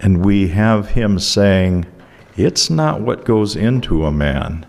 And 0.00 0.24
we 0.24 0.48
have 0.48 0.90
him 0.90 1.18
saying, 1.18 1.86
It's 2.36 2.68
not 2.68 3.00
what 3.00 3.24
goes 3.24 3.54
into 3.54 4.04
a 4.04 4.12
man 4.12 4.66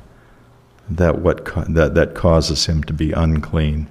that, 0.89 1.19
what, 1.19 1.45
that, 1.73 1.95
that 1.95 2.13
causes 2.13 2.67
him 2.67 2.83
to 2.83 2.93
be 2.93 3.11
unclean. 3.11 3.87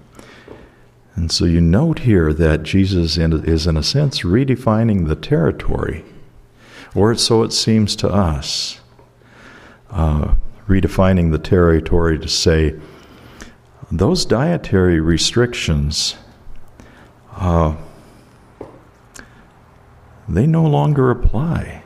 And 1.15 1.31
so 1.31 1.45
you 1.45 1.61
note 1.61 2.01
here 2.01 2.33
that 2.33 2.63
Jesus 2.63 3.19
is, 3.19 3.67
in 3.67 3.77
a 3.77 3.83
sense, 3.83 4.21
redefining 4.21 5.09
the 5.09 5.17
territory, 5.17 6.05
or 6.95 7.15
so 7.15 7.43
it 7.43 7.53
seems 7.53 7.95
to 7.97 8.09
us. 8.09 8.81
Uh, 9.91 10.35
redefining 10.67 11.33
the 11.33 11.39
territory 11.39 12.19
to 12.19 12.29
say 12.29 12.75
those 13.91 14.25
dietary 14.25 15.01
restrictions, 15.01 16.17
uh, 17.37 17.77
they 20.27 20.47
no 20.47 20.65
longer 20.65 21.11
apply. 21.11 21.83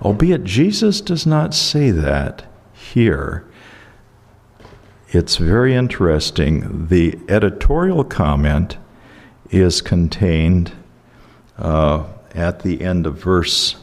Albeit 0.00 0.44
Jesus 0.44 1.02
does 1.02 1.26
not 1.26 1.52
say 1.52 1.90
that 1.90 2.46
here. 2.72 3.46
It's 5.14 5.36
very 5.36 5.76
interesting. 5.76 6.88
The 6.88 7.16
editorial 7.28 8.02
comment 8.02 8.78
is 9.48 9.80
contained 9.80 10.72
uh, 11.56 12.02
at 12.34 12.64
the 12.64 12.82
end 12.82 13.06
of 13.06 13.14
verse 13.14 13.76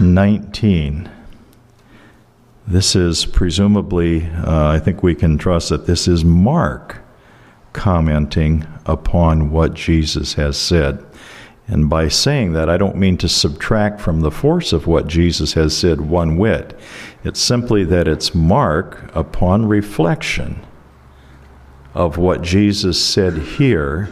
19. 0.00 1.10
This 2.66 2.96
is 2.96 3.26
presumably, 3.26 4.24
uh, 4.24 4.68
I 4.68 4.78
think 4.78 5.02
we 5.02 5.14
can 5.14 5.36
trust 5.36 5.68
that 5.68 5.86
this 5.86 6.08
is 6.08 6.24
Mark 6.24 7.02
commenting 7.74 8.66
upon 8.86 9.50
what 9.50 9.74
Jesus 9.74 10.32
has 10.34 10.56
said. 10.56 11.04
And 11.68 11.90
by 11.90 12.08
saying 12.08 12.52
that, 12.52 12.68
I 12.68 12.76
don't 12.76 12.96
mean 12.96 13.16
to 13.18 13.28
subtract 13.28 14.00
from 14.00 14.20
the 14.20 14.30
force 14.30 14.72
of 14.72 14.86
what 14.86 15.08
Jesus 15.08 15.54
has 15.54 15.76
said 15.76 16.00
one 16.00 16.36
whit. 16.36 16.78
It's 17.24 17.40
simply 17.40 17.82
that 17.84 18.06
it's 18.06 18.34
Mark, 18.34 19.10
upon 19.14 19.66
reflection 19.66 20.64
of 21.92 22.18
what 22.18 22.42
Jesus 22.42 23.02
said 23.02 23.38
here, 23.38 24.08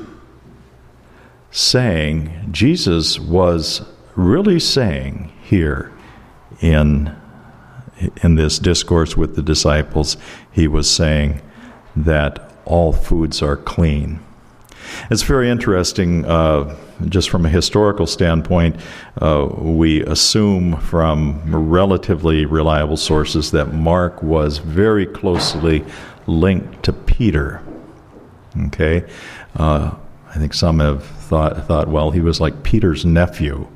saying, 1.50 2.48
Jesus 2.50 3.20
was 3.20 3.82
really 4.16 4.58
saying 4.58 5.32
here 5.42 5.92
in 6.60 7.14
in 8.22 8.34
this 8.34 8.58
discourse 8.58 9.16
with 9.16 9.36
the 9.36 9.42
disciples, 9.42 10.16
he 10.50 10.66
was 10.66 10.90
saying 10.90 11.40
that 11.94 12.52
all 12.64 12.92
foods 12.92 13.42
are 13.42 13.56
clean. 13.56 14.20
It's 15.10 15.22
very 15.22 15.48
interesting, 15.48 16.24
uh, 16.24 16.76
just 17.08 17.30
from 17.30 17.46
a 17.46 17.48
historical 17.48 18.06
standpoint. 18.06 18.76
Uh, 19.20 19.48
we 19.58 20.02
assume 20.04 20.76
from 20.78 21.42
relatively 21.70 22.46
reliable 22.46 22.96
sources 22.96 23.50
that 23.52 23.72
Mark 23.72 24.22
was 24.22 24.58
very 24.58 25.06
closely 25.06 25.84
linked 26.26 26.82
to 26.84 26.92
Peter. 26.92 27.62
Okay, 28.66 29.04
uh, 29.56 29.92
I 30.28 30.38
think 30.38 30.54
some 30.54 30.78
have 30.80 31.04
thought 31.04 31.66
thought 31.66 31.88
well 31.88 32.10
he 32.10 32.20
was 32.20 32.40
like 32.40 32.62
Peter's 32.62 33.04
nephew. 33.04 33.66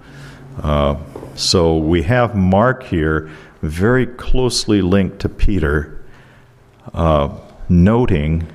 Uh, 0.63 0.97
so 1.35 1.77
we 1.77 2.03
have 2.03 2.35
Mark 2.35 2.83
here 2.83 3.31
very 3.63 4.07
closely 4.07 4.83
linked 4.83 5.21
to 5.21 5.29
Peter, 5.29 6.05
uh, 6.95 7.37
noting 7.69 8.47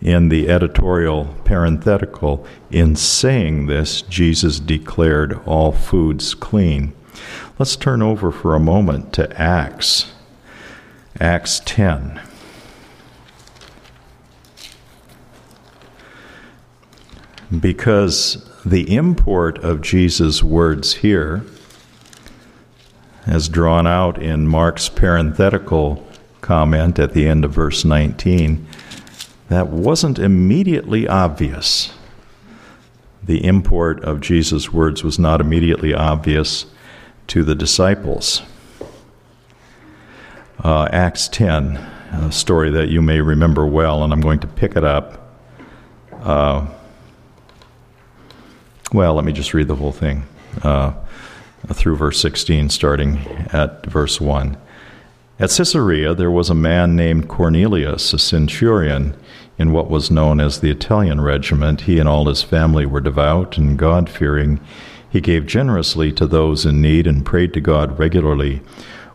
in 0.00 0.30
the 0.30 0.48
editorial 0.48 1.26
parenthetical, 1.44 2.46
in 2.70 2.96
saying 2.96 3.66
this, 3.66 4.02
Jesus 4.02 4.58
declared 4.58 5.38
all 5.46 5.72
foods 5.72 6.34
clean. 6.34 6.92
Let's 7.58 7.76
turn 7.76 8.00
over 8.00 8.30
for 8.30 8.54
a 8.54 8.60
moment 8.60 9.12
to 9.14 9.40
Acts, 9.40 10.12
Acts 11.20 11.60
10. 11.66 12.20
Because 17.60 18.48
the 18.64 18.94
import 18.94 19.58
of 19.58 19.82
Jesus' 19.82 20.42
words 20.42 20.94
here, 20.94 21.44
as 23.26 23.48
drawn 23.48 23.86
out 23.86 24.22
in 24.22 24.46
Mark's 24.46 24.88
parenthetical 24.88 26.06
comment 26.40 26.98
at 26.98 27.12
the 27.12 27.28
end 27.28 27.44
of 27.44 27.52
verse 27.52 27.84
19, 27.84 28.66
that 29.50 29.66
wasn't 29.66 30.18
immediately 30.18 31.08
obvious. 31.08 31.92
The 33.22 33.44
import 33.44 34.02
of 34.04 34.20
Jesus' 34.20 34.72
words 34.72 35.02
was 35.02 35.18
not 35.18 35.40
immediately 35.40 35.92
obvious 35.92 36.66
to 37.26 37.42
the 37.42 37.56
disciples. 37.56 38.42
Uh, 40.62 40.88
Acts 40.92 41.26
10, 41.28 41.76
a 41.76 42.30
story 42.30 42.70
that 42.70 42.90
you 42.90 43.02
may 43.02 43.20
remember 43.20 43.66
well, 43.66 44.04
and 44.04 44.12
I'm 44.12 44.20
going 44.20 44.38
to 44.38 44.46
pick 44.46 44.76
it 44.76 44.84
up. 44.84 45.36
Uh, 46.12 46.68
well, 48.92 49.14
let 49.14 49.24
me 49.24 49.32
just 49.32 49.52
read 49.52 49.66
the 49.66 49.76
whole 49.76 49.92
thing 49.92 50.22
uh, 50.62 50.92
through 51.72 51.96
verse 51.96 52.20
16, 52.20 52.68
starting 52.68 53.18
at 53.52 53.84
verse 53.84 54.20
1. 54.20 54.56
At 55.40 55.50
Caesarea, 55.50 56.14
there 56.14 56.30
was 56.30 56.50
a 56.50 56.54
man 56.54 56.94
named 56.94 57.26
Cornelius, 57.26 58.12
a 58.12 58.18
centurion 58.18 59.16
in 59.60 59.72
what 59.72 59.90
was 59.90 60.10
known 60.10 60.40
as 60.40 60.60
the 60.60 60.70
Italian 60.70 61.20
regiment, 61.20 61.82
he 61.82 61.98
and 61.98 62.08
all 62.08 62.26
his 62.28 62.42
family 62.42 62.86
were 62.86 62.98
devout 62.98 63.58
and 63.58 63.78
God 63.78 64.08
fearing. 64.08 64.58
He 65.10 65.20
gave 65.20 65.44
generously 65.44 66.12
to 66.12 66.26
those 66.26 66.64
in 66.64 66.80
need 66.80 67.06
and 67.06 67.26
prayed 67.26 67.52
to 67.52 67.60
God 67.60 67.98
regularly. 67.98 68.62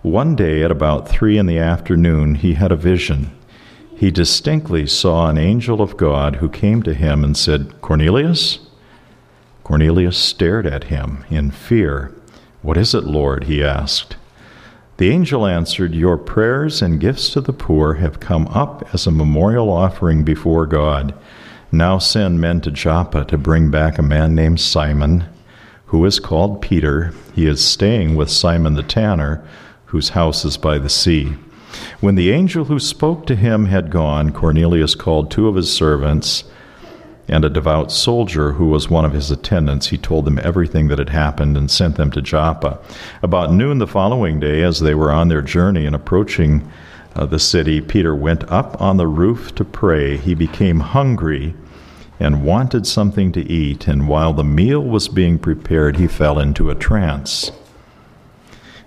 One 0.04 0.36
day 0.36 0.62
at 0.62 0.70
about 0.70 1.10
three 1.10 1.40
in 1.40 1.48
the 1.48 1.58
afternoon, 1.58 2.36
he 2.36 2.54
had 2.54 2.72
a 2.72 2.76
vision. 2.76 3.36
He 3.98 4.12
distinctly 4.12 4.86
saw 4.86 5.30
an 5.30 5.40
angel 5.40 5.82
of 5.82 5.98
God 5.98 6.36
who 6.36 6.48
came 6.48 6.84
to 6.84 6.94
him 6.94 7.24
and 7.24 7.36
said, 7.36 7.82
Cornelius? 7.82 8.60
Cornelius 9.64 10.16
stared 10.16 10.68
at 10.68 10.86
him 10.86 11.26
in 11.32 11.50
fear. 11.50 12.14
What 12.62 12.78
is 12.78 12.94
it, 12.94 13.06
Lord? 13.06 13.46
he 13.46 13.64
asked. 13.64 14.16
The 14.98 15.10
angel 15.10 15.46
answered, 15.46 15.94
Your 15.94 16.18
prayers 16.18 16.82
and 16.82 17.02
gifts 17.02 17.30
to 17.32 17.42
the 17.42 17.52
poor 17.52 17.96
have 17.96 18.22
come 18.22 18.48
up 18.48 18.88
as 18.94 19.06
a 19.06 19.12
memorial 19.12 19.70
offering 19.70 20.24
before 20.24 20.66
God. 20.66 21.14
Now 21.70 21.98
send 21.98 22.40
men 22.40 22.62
to 22.62 22.72
Joppa 22.72 23.26
to 23.26 23.38
bring 23.38 23.70
back 23.70 23.98
a 23.98 24.02
man 24.02 24.36
named 24.36 24.62
Simon, 24.62 25.26
who 25.88 26.06
is 26.06 26.20
called 26.20 26.62
Peter. 26.62 27.14
He 27.34 27.46
is 27.46 27.64
staying 27.64 28.16
with 28.16 28.30
Simon 28.30 28.76
the 28.76 28.84
tanner, 28.84 29.46
whose 29.88 30.10
house 30.10 30.46
is 30.46 30.56
by 30.56 30.78
the 30.78 30.90
sea. 30.90 31.34
When 32.00 32.16
the 32.16 32.32
angel 32.32 32.66
who 32.66 32.80
spoke 32.80 33.26
to 33.28 33.36
him 33.36 33.66
had 33.66 33.92
gone, 33.92 34.32
Cornelius 34.32 34.96
called 34.96 35.30
two 35.30 35.50
of 35.50 35.56
his 35.56 35.72
servants 35.72 36.46
and 37.28 37.44
a 37.44 37.50
devout 37.50 37.92
soldier 37.92 38.54
who 38.54 38.68
was 38.68 38.90
one 38.90 39.06
of 39.06 39.14
his 39.14 39.32
attendants. 39.32 39.88
He 39.88 39.98
told 39.98 40.26
them 40.26 40.40
everything 40.44 40.88
that 40.90 41.00
had 41.00 41.10
happened 41.10 41.58
and 41.58 41.70
sent 41.70 41.96
them 41.96 42.12
to 42.12 42.22
Joppa. 42.22 42.80
About 43.24 43.52
noon 43.52 43.80
the 43.80 43.88
following 43.88 44.40
day, 44.40 44.62
as 44.62 44.80
they 44.80 44.96
were 44.96 45.12
on 45.12 45.28
their 45.28 45.42
journey 45.42 45.86
and 45.86 45.96
approaching 45.96 46.70
uh, 47.16 47.26
the 47.26 47.40
city, 47.40 47.82
Peter 47.82 48.16
went 48.16 48.50
up 48.52 48.80
on 48.82 48.98
the 48.98 49.08
roof 49.08 49.56
to 49.56 49.66
pray. 49.66 50.18
He 50.18 50.36
became 50.36 50.82
hungry 50.82 51.56
and 52.20 52.46
wanted 52.46 52.88
something 52.88 53.32
to 53.34 53.42
eat, 53.42 53.88
and 53.88 54.08
while 54.08 54.34
the 54.34 54.44
meal 54.44 54.82
was 54.82 55.08
being 55.08 55.38
prepared, 55.38 55.98
he 55.98 56.08
fell 56.08 56.40
into 56.40 56.70
a 56.70 56.76
trance. 56.76 57.52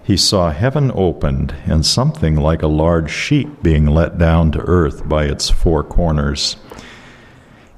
He 0.02 0.16
saw 0.16 0.52
heaven 0.52 0.90
opened 0.94 1.54
and 1.66 1.84
something 1.84 2.36
like 2.36 2.62
a 2.62 2.66
large 2.66 3.10
sheet 3.10 3.62
being 3.62 3.84
let 3.84 4.16
down 4.16 4.52
to 4.52 4.60
earth 4.60 5.06
by 5.06 5.24
its 5.24 5.50
four 5.50 5.84
corners. 5.84 6.56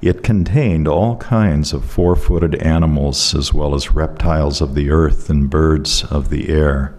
It 0.01 0.23
contained 0.23 0.87
all 0.87 1.17
kinds 1.17 1.73
of 1.73 1.85
four 1.85 2.15
footed 2.15 2.55
animals, 2.55 3.35
as 3.35 3.53
well 3.53 3.75
as 3.75 3.91
reptiles 3.91 4.59
of 4.59 4.73
the 4.73 4.89
earth 4.89 5.29
and 5.29 5.47
birds 5.47 6.03
of 6.05 6.29
the 6.29 6.49
air. 6.49 6.95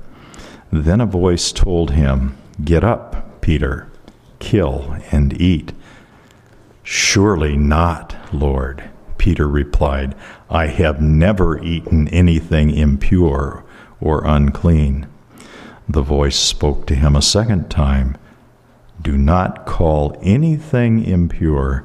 Then 0.70 1.00
a 1.00 1.06
voice 1.06 1.50
told 1.50 1.90
him, 1.90 2.38
Get 2.64 2.84
up, 2.84 3.40
Peter, 3.40 3.88
kill 4.38 4.96
and 5.10 5.38
eat. 5.40 5.72
Surely 6.84 7.56
not, 7.56 8.14
Lord. 8.32 8.84
Peter 9.18 9.48
replied, 9.48 10.14
I 10.48 10.66
have 10.68 11.02
never 11.02 11.60
eaten 11.60 12.06
anything 12.08 12.70
impure 12.70 13.64
or 14.00 14.24
unclean. 14.24 15.08
The 15.88 16.02
voice 16.02 16.36
spoke 16.36 16.86
to 16.86 16.94
him 16.94 17.16
a 17.16 17.22
second 17.22 17.68
time 17.68 18.16
Do 19.00 19.18
not 19.18 19.66
call 19.66 20.16
anything 20.22 21.04
impure 21.04 21.84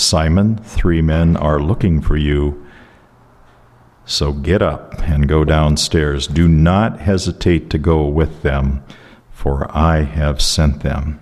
Simon, 0.00 0.56
three 0.56 1.02
men 1.02 1.36
are 1.36 1.60
looking 1.60 2.00
for 2.00 2.16
you. 2.16 2.66
So 4.04 4.32
get 4.32 4.62
up 4.62 5.00
and 5.02 5.28
go 5.28 5.44
downstairs. 5.44 6.26
Do 6.26 6.48
not 6.48 7.00
hesitate 7.00 7.70
to 7.70 7.78
go 7.78 8.06
with 8.06 8.42
them, 8.42 8.82
for 9.30 9.70
I 9.76 10.02
have 10.02 10.42
sent 10.42 10.82
them. 10.82 11.20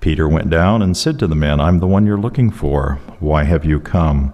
Peter 0.00 0.28
went 0.28 0.50
down 0.50 0.82
and 0.82 0.96
said 0.96 1.18
to 1.18 1.26
the 1.26 1.34
men, 1.34 1.60
I'm 1.60 1.78
the 1.78 1.86
one 1.86 2.06
you're 2.06 2.16
looking 2.16 2.50
for. 2.50 3.00
Why 3.20 3.44
have 3.44 3.64
you 3.64 3.80
come? 3.80 4.32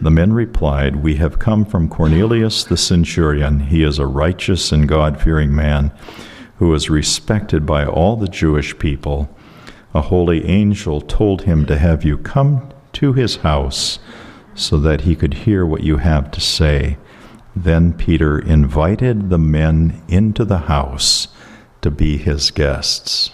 The 0.00 0.10
men 0.10 0.32
replied, 0.32 0.96
We 0.96 1.16
have 1.16 1.38
come 1.38 1.64
from 1.64 1.88
Cornelius 1.88 2.64
the 2.64 2.76
centurion. 2.76 3.60
He 3.60 3.82
is 3.82 3.98
a 3.98 4.06
righteous 4.06 4.72
and 4.72 4.88
God 4.88 5.20
fearing 5.20 5.54
man 5.54 5.92
who 6.58 6.74
is 6.74 6.90
respected 6.90 7.64
by 7.64 7.86
all 7.86 8.16
the 8.16 8.28
Jewish 8.28 8.78
people 8.78 9.34
a 9.94 10.02
holy 10.02 10.44
angel 10.44 11.00
told 11.00 11.42
him 11.42 11.66
to 11.66 11.78
have 11.78 12.04
you 12.04 12.18
come 12.18 12.72
to 12.92 13.12
his 13.12 13.36
house 13.36 13.98
so 14.54 14.78
that 14.78 15.02
he 15.02 15.14
could 15.14 15.34
hear 15.34 15.64
what 15.64 15.82
you 15.82 15.98
have 15.98 16.30
to 16.32 16.40
say. 16.40 16.96
Then 17.54 17.92
Peter 17.92 18.38
invited 18.38 19.30
the 19.30 19.38
men 19.38 20.02
into 20.08 20.44
the 20.44 20.60
house 20.60 21.28
to 21.82 21.90
be 21.90 22.16
his 22.16 22.50
guests. 22.50 23.30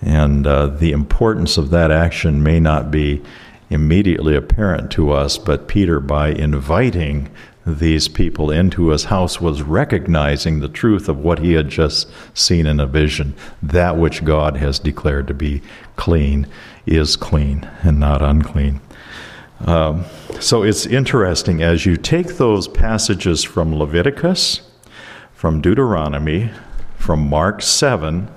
And 0.00 0.46
uh, 0.46 0.66
the 0.66 0.92
importance 0.92 1.56
of 1.56 1.70
that 1.70 1.90
action 1.90 2.42
may 2.42 2.60
not 2.60 2.90
be 2.90 3.22
immediately 3.70 4.36
apparent 4.36 4.90
to 4.92 5.10
us, 5.10 5.38
but 5.38 5.68
Peter, 5.68 5.98
by 5.98 6.28
inviting 6.28 7.30
these 7.66 8.08
people 8.08 8.50
into 8.50 8.88
his 8.88 9.04
house 9.04 9.40
was 9.40 9.62
recognizing 9.62 10.60
the 10.60 10.68
truth 10.68 11.08
of 11.08 11.18
what 11.18 11.38
he 11.38 11.54
had 11.54 11.68
just 11.68 12.08
seen 12.34 12.66
in 12.66 12.78
a 12.78 12.86
vision. 12.86 13.34
That 13.62 13.96
which 13.96 14.24
God 14.24 14.56
has 14.56 14.78
declared 14.78 15.26
to 15.28 15.34
be 15.34 15.62
clean 15.96 16.46
is 16.84 17.16
clean 17.16 17.68
and 17.82 17.98
not 17.98 18.20
unclean. 18.20 18.80
Um, 19.60 20.04
so 20.40 20.62
it's 20.62 20.84
interesting 20.84 21.62
as 21.62 21.86
you 21.86 21.96
take 21.96 22.36
those 22.36 22.68
passages 22.68 23.42
from 23.42 23.74
Leviticus, 23.74 24.60
from 25.32 25.62
Deuteronomy, 25.62 26.50
from 26.98 27.28
Mark 27.28 27.62
7, 27.62 28.28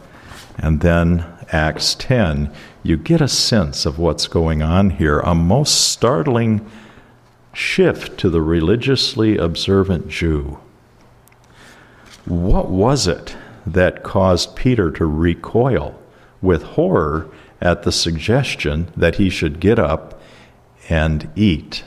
and 0.57 0.81
then 0.81 1.25
Acts 1.51 1.95
10, 1.95 2.51
you 2.83 2.97
get 2.97 3.21
a 3.21 3.27
sense 3.27 3.85
of 3.85 3.99
what's 3.99 4.27
going 4.27 4.61
on 4.61 4.91
here. 4.91 5.19
A 5.19 5.35
most 5.35 5.89
startling 5.91 6.69
shift 7.57 8.19
to 8.19 8.29
the 8.29 8.41
religiously 8.41 9.35
observant 9.35 10.07
Jew. 10.07 10.59
What 12.25 12.69
was 12.69 13.07
it 13.07 13.35
that 13.65 14.03
caused 14.03 14.55
Peter 14.55 14.91
to 14.91 15.05
recoil 15.07 15.99
with 16.39 16.61
horror 16.61 17.27
at 17.59 17.81
the 17.81 17.91
suggestion 17.91 18.91
that 18.95 19.15
he 19.15 19.31
should 19.31 19.59
get 19.59 19.79
up 19.79 20.21
and 20.87 21.31
eat, 21.35 21.83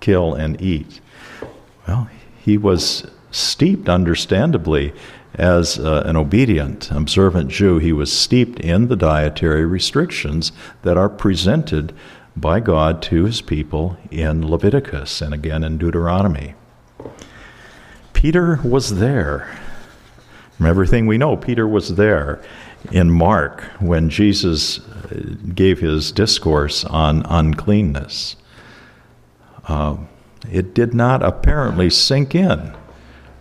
kill 0.00 0.34
and 0.34 0.60
eat? 0.60 1.00
Well, 1.86 2.10
he 2.44 2.58
was 2.58 3.06
steeped, 3.30 3.88
understandably, 3.88 4.92
as 5.34 5.78
uh, 5.78 6.02
an 6.04 6.16
obedient, 6.16 6.90
observant 6.90 7.48
Jew. 7.48 7.78
He 7.78 7.92
was 7.92 8.12
steeped 8.12 8.58
in 8.58 8.88
the 8.88 8.96
dietary 8.96 9.66
restrictions 9.66 10.50
that 10.82 10.96
are 10.96 11.08
presented 11.08 11.94
by 12.36 12.60
God 12.60 13.02
to 13.02 13.24
his 13.24 13.40
people 13.40 13.96
in 14.10 14.48
Leviticus 14.48 15.20
and 15.20 15.34
again 15.34 15.62
in 15.62 15.78
Deuteronomy. 15.78 16.54
Peter 18.12 18.60
was 18.64 18.98
there. 18.98 19.58
From 20.56 20.66
everything 20.66 21.06
we 21.06 21.18
know, 21.18 21.36
Peter 21.36 21.66
was 21.66 21.96
there 21.96 22.42
in 22.90 23.10
Mark 23.10 23.62
when 23.80 24.10
Jesus 24.10 24.78
uh, 24.78 25.34
gave 25.54 25.80
his 25.80 26.12
discourse 26.12 26.84
on 26.84 27.24
uncleanness. 27.26 28.36
Uh, 29.66 29.96
it 30.50 30.74
did 30.74 30.94
not 30.94 31.22
apparently 31.22 31.90
sink 31.90 32.34
in 32.34 32.76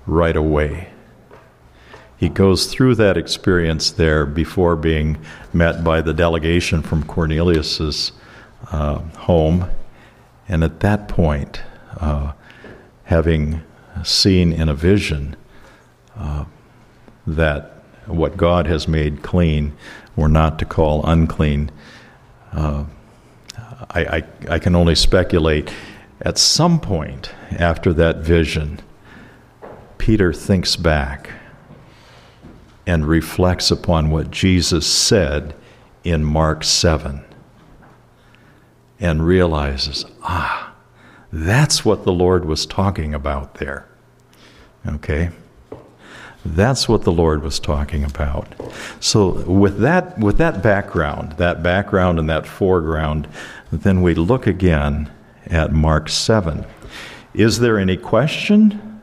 right 0.06 0.36
away. 0.36 0.92
He 2.18 2.30
goes 2.30 2.68
through 2.68 2.96
that 2.96 3.18
experience 3.18 3.90
there 3.90 4.26
before 4.26 4.76
being 4.76 5.18
met 5.54 5.84
by 5.84 6.02
the 6.02 6.14
delegation 6.14 6.84
from 6.84 7.04
Cornelius's 7.04 8.12
uh, 8.72 9.00
home, 9.20 9.70
and 10.48 10.64
at 10.64 10.80
that 10.82 11.08
point, 11.08 11.62
uh, 11.98 12.34
having 13.06 13.62
seen 14.04 14.54
in 14.54 14.70
a 14.70 14.74
vision 14.74 15.36
uh, 16.16 16.46
that 17.28 17.84
what 18.06 18.38
God 18.38 18.68
has 18.68 18.88
made 18.88 19.22
clean, 19.22 19.74
we're 20.16 20.28
not 20.28 20.60
to 20.60 20.66
call 20.66 21.06
unclean. 21.06 21.72
Uh, 22.52 22.86
I, 23.90 24.02
I, 24.18 24.24
I 24.50 24.60
can 24.60 24.76
only 24.76 24.96
speculate. 24.96 25.74
At 26.22 26.38
some 26.38 26.80
point 26.80 27.34
after 27.52 27.94
that 27.94 28.18
vision, 28.18 28.80
Peter 29.98 30.34
thinks 30.34 30.76
back 30.76 31.32
and 32.86 33.08
reflects 33.08 33.72
upon 33.72 34.10
what 34.10 34.32
Jesus 34.32 34.86
said 34.88 35.56
in 36.04 36.24
Mark 36.24 36.64
7 36.64 37.24
and 39.02 39.26
realizes, 39.26 40.06
ah, 40.24 40.74
that's 41.34 41.84
what 41.84 42.04
the 42.04 42.14
Lord 42.14 42.46
was 42.46 42.66
talking 42.66 43.14
about 43.14 43.56
there. 43.56 43.88
Okay? 44.88 45.32
That's 46.46 46.88
what 46.88 47.04
the 47.04 47.12
Lord 47.12 47.44
was 47.44 47.60
talking 47.60 48.04
about. 48.04 48.48
So 49.00 49.44
with 49.44 49.80
that 49.80 50.18
with 50.18 50.38
that 50.38 50.64
background, 50.64 51.34
that 51.34 51.62
background 51.62 52.20
and 52.20 52.30
that 52.30 52.48
foreground, 52.48 53.28
then 53.72 54.02
we 54.02 54.16
look 54.16 54.48
again 54.48 55.12
at 55.48 55.72
Mark 55.72 56.10
7. 56.10 56.66
Is 57.34 57.60
there 57.60 57.78
any 57.78 57.96
question 57.96 59.02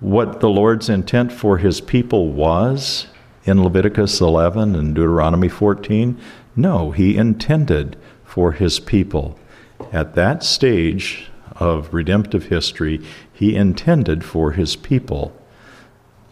what 0.00 0.40
the 0.40 0.50
Lord's 0.50 0.88
intent 0.88 1.32
for 1.32 1.58
his 1.58 1.80
people 1.80 2.32
was 2.32 3.06
in 3.44 3.62
Leviticus 3.62 4.20
11 4.20 4.74
and 4.74 4.94
Deuteronomy 4.94 5.48
14? 5.48 6.20
No, 6.54 6.90
he 6.90 7.16
intended 7.16 7.96
for 8.36 8.52
his 8.52 8.78
people. 8.78 9.34
At 9.92 10.14
that 10.14 10.44
stage 10.44 11.30
of 11.52 11.94
redemptive 11.94 12.48
history, 12.48 13.00
he 13.32 13.56
intended 13.56 14.22
for 14.22 14.52
his 14.52 14.76
people 14.76 15.34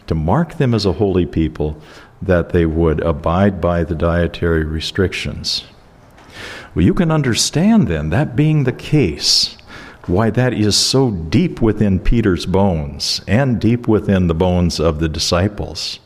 to 0.07 0.15
mark 0.15 0.59
them 0.59 0.75
as 0.75 0.85
a 0.85 0.93
holy 0.93 1.25
people 1.25 1.81
that 2.21 2.51
they 2.51 2.67
would 2.67 3.01
abide 3.01 3.59
by 3.59 3.85
the 3.85 3.95
dietary 3.95 4.65
restrictions. 4.65 5.65
Well, 6.75 6.85
you 6.85 6.93
can 6.93 7.11
understand 7.11 7.89
then, 7.89 8.11
that 8.11 8.37
being 8.37 8.65
the 8.65 8.73
case, 8.73 9.57
why 10.05 10.29
that 10.29 10.53
is 10.53 10.77
so 10.77 11.11
deep 11.11 11.63
within 11.63 11.99
Peter's 11.99 12.45
bones 12.45 13.23
and 13.27 13.59
deep 13.59 13.89
within 13.89 14.27
the 14.27 14.35
bones 14.35 14.79
of 14.79 15.01
the 15.01 15.09
disciples. 15.09 16.01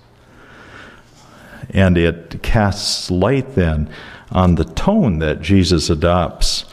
And 1.70 1.98
it 1.98 2.40
casts 2.40 3.10
light 3.10 3.56
then 3.56 3.90
on 4.30 4.54
the 4.56 4.64
tone 4.64 5.18
that 5.18 5.40
Jesus 5.40 5.90
adopts 5.90 6.64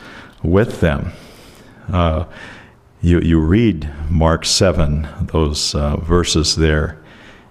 with 0.44 0.82
them. 0.82 1.12
Uh, 1.92 2.26
you, 3.02 3.20
you 3.20 3.40
read 3.40 3.90
Mark 4.10 4.46
7, 4.46 5.08
those 5.32 5.76
uh, 5.76 5.98
verses 5.98 6.56
there. 6.56 7.02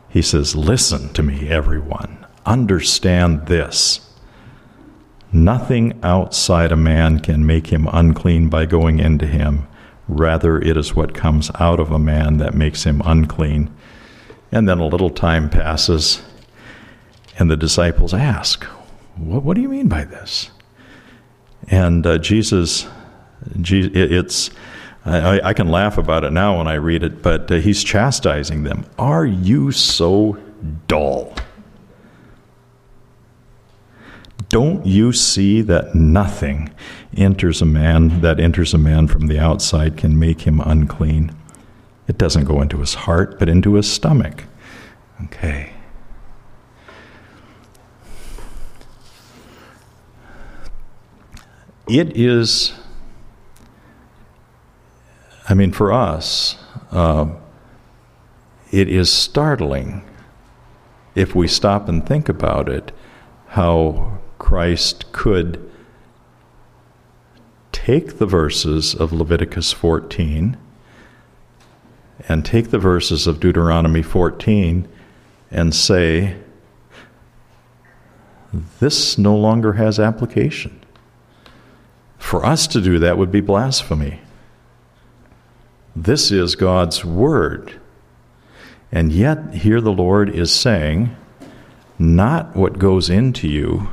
He 0.09 0.23
says, 0.23 0.57
Listen 0.57 1.13
to 1.13 1.23
me, 1.23 1.49
everyone. 1.49 2.27
Understand 2.47 3.47
this. 3.47 4.01
Nothing 5.33 5.99
outside 6.03 6.71
a 6.71 6.77
man 6.77 7.21
can 7.21 7.45
make 7.45 7.69
him 7.69 7.89
unclean 7.93 8.49
by 8.49 8.67
going 8.67 9.01
into 9.01 9.27
him. 9.27 9.67
Rather, 10.07 10.61
it 10.61 10.77
is 10.77 10.95
what 10.95 11.15
comes 11.15 11.51
out 11.59 11.81
of 11.81 11.91
a 11.91 11.99
man 11.99 12.37
that 12.37 12.55
makes 12.55 12.85
him 12.85 13.03
unclean. 13.05 13.75
And 14.53 14.69
then 14.69 14.79
a 14.79 14.87
little 14.87 15.11
time 15.11 15.51
passes, 15.51 16.23
and 17.39 17.51
the 17.51 17.57
disciples 17.57 18.15
ask, 18.15 18.65
What, 19.17 19.43
what 19.43 19.55
do 19.55 19.61
you 19.61 19.69
mean 19.69 19.89
by 19.89 20.05
this? 20.05 20.51
And 21.69 22.07
uh, 22.07 22.19
Jesus, 22.19 22.87
it's, 23.57 24.51
I, 25.05 25.41
I, 25.41 25.53
can 25.55 25.69
laugh 25.69 25.99
about 25.99 26.25
it 26.25 26.33
now 26.33 26.59
when 26.59 26.69
I 26.69 26.75
read 26.75 27.03
it, 27.03 27.23
but 27.23 27.51
uh, 27.51 27.57
he's 27.57 27.83
chastising 27.85 28.65
them. 28.65 28.87
Are 28.99 29.25
you 29.25 29.73
so 29.73 30.39
dull? 30.89 31.35
Don't 34.49 34.87
you 34.87 35.13
see 35.13 35.63
that 35.63 35.95
nothing 35.95 36.73
enters 37.17 37.61
a 37.61 37.67
man 37.67 38.21
that 38.21 38.39
enters 38.39 38.75
a 38.75 38.79
man 38.79 39.09
from 39.09 39.27
the 39.27 39.39
outside 39.39 39.97
can 39.97 40.19
make 40.19 40.43
him 40.43 40.61
unclean? 40.61 41.35
It 42.07 42.19
doesn't 42.19 42.45
go 42.45 42.61
into 42.61 42.79
his 42.79 42.95
heart, 42.95 43.39
but 43.39 43.49
into 43.49 43.75
his 43.75 43.91
stomach. 43.91 44.45
Okay. 45.25 45.74
It 51.87 52.17
is, 52.17 52.73
I 55.49 55.55
mean, 55.55 55.71
for 55.71 55.93
us, 55.93 56.57
uh, 56.91 57.27
it 58.71 58.89
is 58.89 59.13
startling 59.13 60.03
if 61.15 61.35
we 61.35 61.47
stop 61.47 61.89
and 61.89 62.07
think 62.07 62.29
about 62.29 62.69
it 62.69 62.93
how 63.49 64.19
Christ 64.39 65.13
could 65.13 65.71
take 67.71 68.19
the 68.19 68.27
verses 68.27 68.95
of 68.95 69.13
Leviticus 69.13 69.73
14 69.73 70.57
and 72.29 72.45
take 72.45 72.71
the 72.71 72.79
verses 72.79 73.27
of 73.27 73.41
Deuteronomy 73.41 74.03
14 74.03 74.89
and 75.51 75.75
say, 75.75 76.37
this 78.81 79.19
no 79.19 79.37
longer 79.37 79.75
has 79.75 80.01
application. 80.01 80.84
For 82.35 82.45
us 82.45 82.67
to 82.67 82.81
do 82.81 82.99
that 82.99 83.17
would 83.17 83.31
be 83.31 83.41
blasphemy. 83.41 84.19
This 85.95 86.33
is 86.33 86.57
God's 86.57 87.05
Word. 87.05 87.81
And 88.91 89.13
yet, 89.13 89.55
here 89.55 89.81
the 89.81 89.93
Lord 89.93 90.29
is 90.29 90.53
saying, 90.53 91.15
not 91.97 92.57
what 92.57 92.81
goes 92.81 93.09
into 93.09 93.47
you 93.47 93.89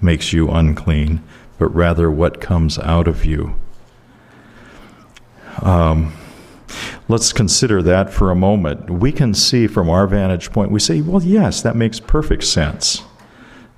makes 0.00 0.32
you 0.32 0.48
unclean, 0.48 1.22
but 1.58 1.68
rather 1.74 2.10
what 2.10 2.40
comes 2.40 2.78
out 2.78 3.06
of 3.06 3.26
you. 3.26 3.60
Um, 5.60 6.14
let's 7.06 7.34
consider 7.34 7.82
that 7.82 8.14
for 8.14 8.30
a 8.30 8.34
moment. 8.34 8.88
We 8.88 9.12
can 9.12 9.34
see 9.34 9.66
from 9.66 9.90
our 9.90 10.06
vantage 10.06 10.52
point, 10.52 10.70
we 10.70 10.80
say, 10.80 11.02
well, 11.02 11.22
yes, 11.22 11.60
that 11.60 11.76
makes 11.76 12.00
perfect 12.00 12.44
sense. 12.44 13.02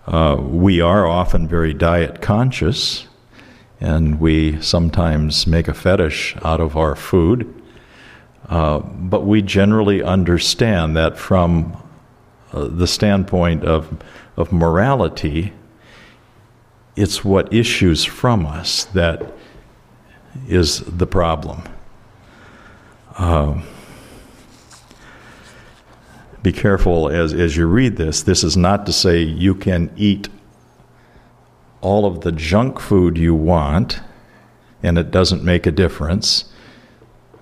Uh, 0.07 0.37
we 0.41 0.81
are 0.81 1.07
often 1.07 1.47
very 1.47 1.75
diet 1.75 2.23
conscious, 2.23 3.07
and 3.81 4.19
we 4.19 4.61
sometimes 4.61 5.47
make 5.47 5.69
a 5.69 5.75
fetish 5.75 6.37
out 6.43 6.61
of 6.61 6.77
our 6.77 6.97
food. 6.97 7.55
Uh, 8.49 8.81
but 8.81 9.27
we 9.27 9.43
generally 9.43 10.03
understand 10.03 10.97
that 10.97 11.17
from 11.17 11.77
uh, 12.53 12.65
the 12.65 12.87
standpoint 12.87 13.65
of, 13.65 14.03
of 14.37 14.53
morality, 14.53 15.53
it's 16.97 17.25
what 17.25 17.53
issues 17.53 18.05
from 18.05 18.45
us 18.45 18.85
that 18.87 19.33
is 20.49 20.81
the 20.81 21.07
problem. 21.07 21.63
Uh, 23.17 23.61
be 26.43 26.53
careful 26.53 27.09
as, 27.09 27.33
as 27.33 27.57
you 27.57 27.67
read 27.67 27.97
this. 27.97 28.23
This 28.23 28.43
is 28.43 28.57
not 28.57 28.87
to 28.87 28.93
say 28.93 29.23
you 29.23 29.55
can 29.55 29.93
eat 29.97 30.29
all 31.81 32.07
of 32.07 32.21
the 32.23 32.33
junk 32.33 32.81
food 32.81 33.19
you 33.19 33.35
want 33.35 34.01
and 34.83 34.99
it 34.99 35.11
doesn't 35.11 35.45
make 35.45 35.67
a 35.67 35.71
difference. 35.71 36.45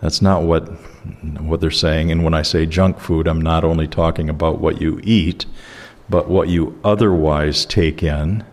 That's 0.01 0.23
not 0.23 0.43
what, 0.43 0.69
what 1.41 1.61
they're 1.61 1.71
saying. 1.71 2.11
And 2.11 2.25
when 2.25 2.35
I 2.35 2.43
say 2.43 2.67
junk 2.67 2.99
food, 2.99 3.29
I'm 3.29 3.41
not 3.41 3.65
only 3.65 3.87
talking 3.87 4.29
about 4.29 4.59
what 4.59 4.81
you 4.81 5.01
eat, 5.03 5.47
but 6.09 6.29
what 6.29 6.49
you 6.49 6.79
otherwise 6.83 7.65
take 7.65 8.03
in 8.03 8.45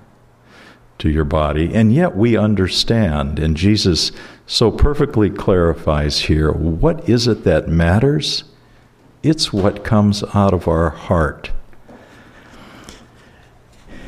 to 0.99 1.09
your 1.09 1.25
body. 1.25 1.73
And 1.73 1.93
yet 1.93 2.15
we 2.15 2.37
understand, 2.37 3.39
and 3.39 3.57
Jesus 3.57 4.11
so 4.45 4.71
perfectly 4.71 5.29
clarifies 5.29 6.21
here 6.21 6.51
what 6.51 7.07
is 7.09 7.27
it 7.27 7.43
that 7.43 7.67
matters? 7.67 8.43
It's 9.25 9.51
what 9.51 9.83
comes 9.83 10.23
out 10.35 10.53
of 10.53 10.67
our 10.67 10.91
heart. 10.91 11.49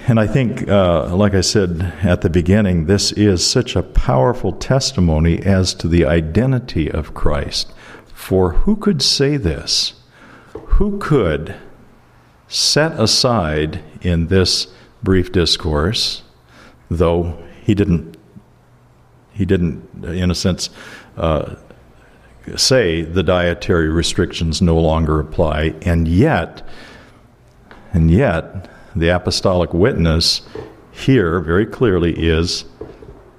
And 0.07 0.19
I 0.19 0.27
think, 0.27 0.69
uh, 0.69 1.15
like 1.15 1.33
I 1.33 1.41
said 1.41 1.91
at 2.03 2.21
the 2.21 2.29
beginning, 2.29 2.85
this 2.85 3.11
is 3.13 3.43
such 3.43 3.75
a 3.75 3.81
powerful 3.81 4.51
testimony 4.51 5.39
as 5.39 5.73
to 5.73 5.87
the 5.87 6.05
identity 6.05 6.91
of 6.91 7.15
Christ. 7.15 7.73
For 8.13 8.51
who 8.51 8.75
could 8.75 9.01
say 9.01 9.37
this? 9.37 9.95
Who 10.53 10.99
could 10.99 11.55
set 12.47 12.91
aside 12.99 13.83
in 14.01 14.27
this 14.27 14.67
brief 15.01 15.31
discourse, 15.31 16.21
though 16.91 17.43
he 17.63 17.73
didn't, 17.73 18.17
he 19.33 19.45
didn't, 19.45 20.05
in 20.05 20.29
a 20.29 20.35
sense, 20.35 20.69
uh, 21.17 21.55
say 22.55 23.01
the 23.01 23.23
dietary 23.23 23.89
restrictions 23.89 24.61
no 24.61 24.77
longer 24.77 25.19
apply, 25.19 25.75
and 25.81 26.07
yet, 26.07 26.67
and 27.93 28.09
yet, 28.09 28.69
the 28.95 29.09
apostolic 29.09 29.73
witness 29.73 30.41
here 30.91 31.39
very 31.39 31.65
clearly 31.65 32.13
is 32.13 32.65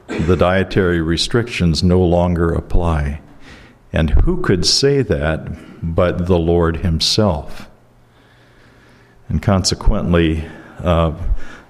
the 0.07 0.37
dietary 0.37 1.01
restrictions 1.01 1.83
no 1.83 2.01
longer 2.01 2.53
apply. 2.53 3.21
And 3.93 4.11
who 4.11 4.41
could 4.43 4.67
say 4.67 5.03
that 5.03 5.49
but 5.83 6.27
the 6.27 6.39
Lord 6.39 6.79
Himself? 6.79 7.69
And 9.29 9.43
consequently, 9.43 10.45
uh, 10.79 11.15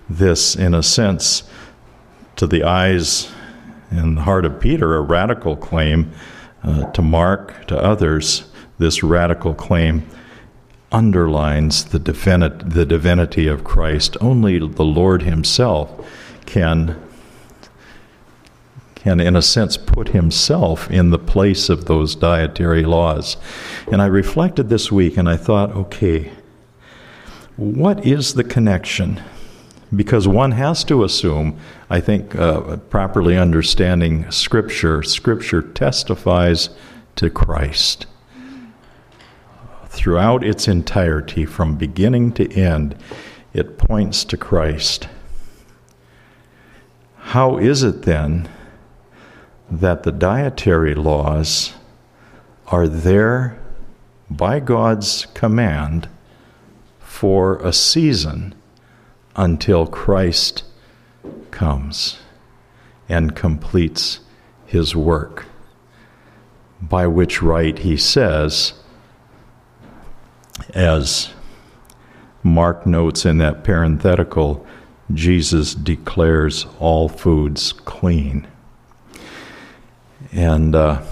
this, 0.09 0.55
in 0.55 0.75
a 0.75 0.83
sense, 0.83 1.43
to 2.37 2.47
the 2.47 2.63
eyes 2.63 3.31
and 3.91 4.17
the 4.17 4.23
heart 4.23 4.45
of 4.45 4.61
Peter, 4.61 4.97
a 4.97 5.01
radical 5.01 5.57
claim, 5.57 6.13
uh, 6.69 6.91
to 6.93 7.01
Mark, 7.01 7.67
to 7.67 7.79
others, 7.79 8.45
this 8.79 9.03
radical 9.03 9.55
claim 9.55 10.07
underlines 10.93 11.87
the, 11.87 11.99
divinity, 11.99 12.65
the 12.67 12.85
divinity 12.85 13.47
of 13.47 13.65
Christ. 13.65 14.17
Only 14.21 14.59
the 14.59 14.85
Lord 14.85 15.23
Himself 15.23 15.91
can, 16.45 17.01
can, 18.95 19.19
in 19.19 19.35
a 19.35 19.43
sense, 19.43 19.77
put 19.77 20.09
Himself 20.11 20.91
in 20.91 21.11
the 21.11 21.19
place 21.19 21.69
of 21.69 21.87
those 21.87 22.15
dietary 22.15 22.85
laws. 22.85 23.39
And 23.91 24.03
I 24.03 24.07
reflected 24.07 24.69
this 24.69 24.93
week 24.93 25.17
and 25.17 25.29
I 25.29 25.37
thought, 25.37 25.71
okay, 25.73 26.33
what 27.57 28.07
is 28.07 28.35
the 28.35 28.45
connection? 28.45 29.23
Because 29.95 30.29
one 30.29 30.53
has 30.53 30.85
to 30.85 31.03
assume, 31.05 31.59
I 31.89 32.01
think, 32.01 32.35
uh, 32.35 32.77
properly 32.77 33.39
understanding 33.39 34.31
Scripture, 34.31 35.03
Scripture 35.03 35.63
testifies 35.63 36.71
to 37.17 37.31
Christ 37.31 38.07
throughout 39.99 40.45
its 40.45 40.69
entirety, 40.69 41.45
from 41.45 41.77
beginning 41.77 42.31
to 42.33 42.49
end, 42.55 42.95
it 43.53 43.79
points 43.79 44.25
to 44.25 44.37
Christ. 44.37 45.09
How 47.17 47.59
is 47.59 47.83
it 47.83 48.03
then 48.03 48.49
that 49.69 50.05
the 50.05 50.13
dietary 50.13 50.95
laws 50.95 51.75
are 52.69 52.87
there 52.87 53.59
by 54.31 54.61
God's 54.61 55.27
command 55.35 56.09
for 57.01 57.59
a 57.59 57.73
season 57.73 58.55
until 59.39 59.87
Christ 59.87 60.65
comes 61.51 62.19
and 63.09 63.35
completes 63.35 64.21
his 64.67 64.95
work? 64.95 65.47
By 66.83 67.07
which 67.07 67.41
right 67.41 67.79
he 67.79 67.97
says, 67.97 68.75
as 70.75 71.31
Mark 72.43 72.87
notes 72.87 73.25
in 73.25 73.39
that 73.39 73.65
parenthetical, 73.65 74.67
Jesus 75.13 75.75
declares 75.75 76.67
all 76.79 77.09
foods 77.09 77.73
clean. 77.73 78.47
And 80.33 80.75
uh, 80.75 81.03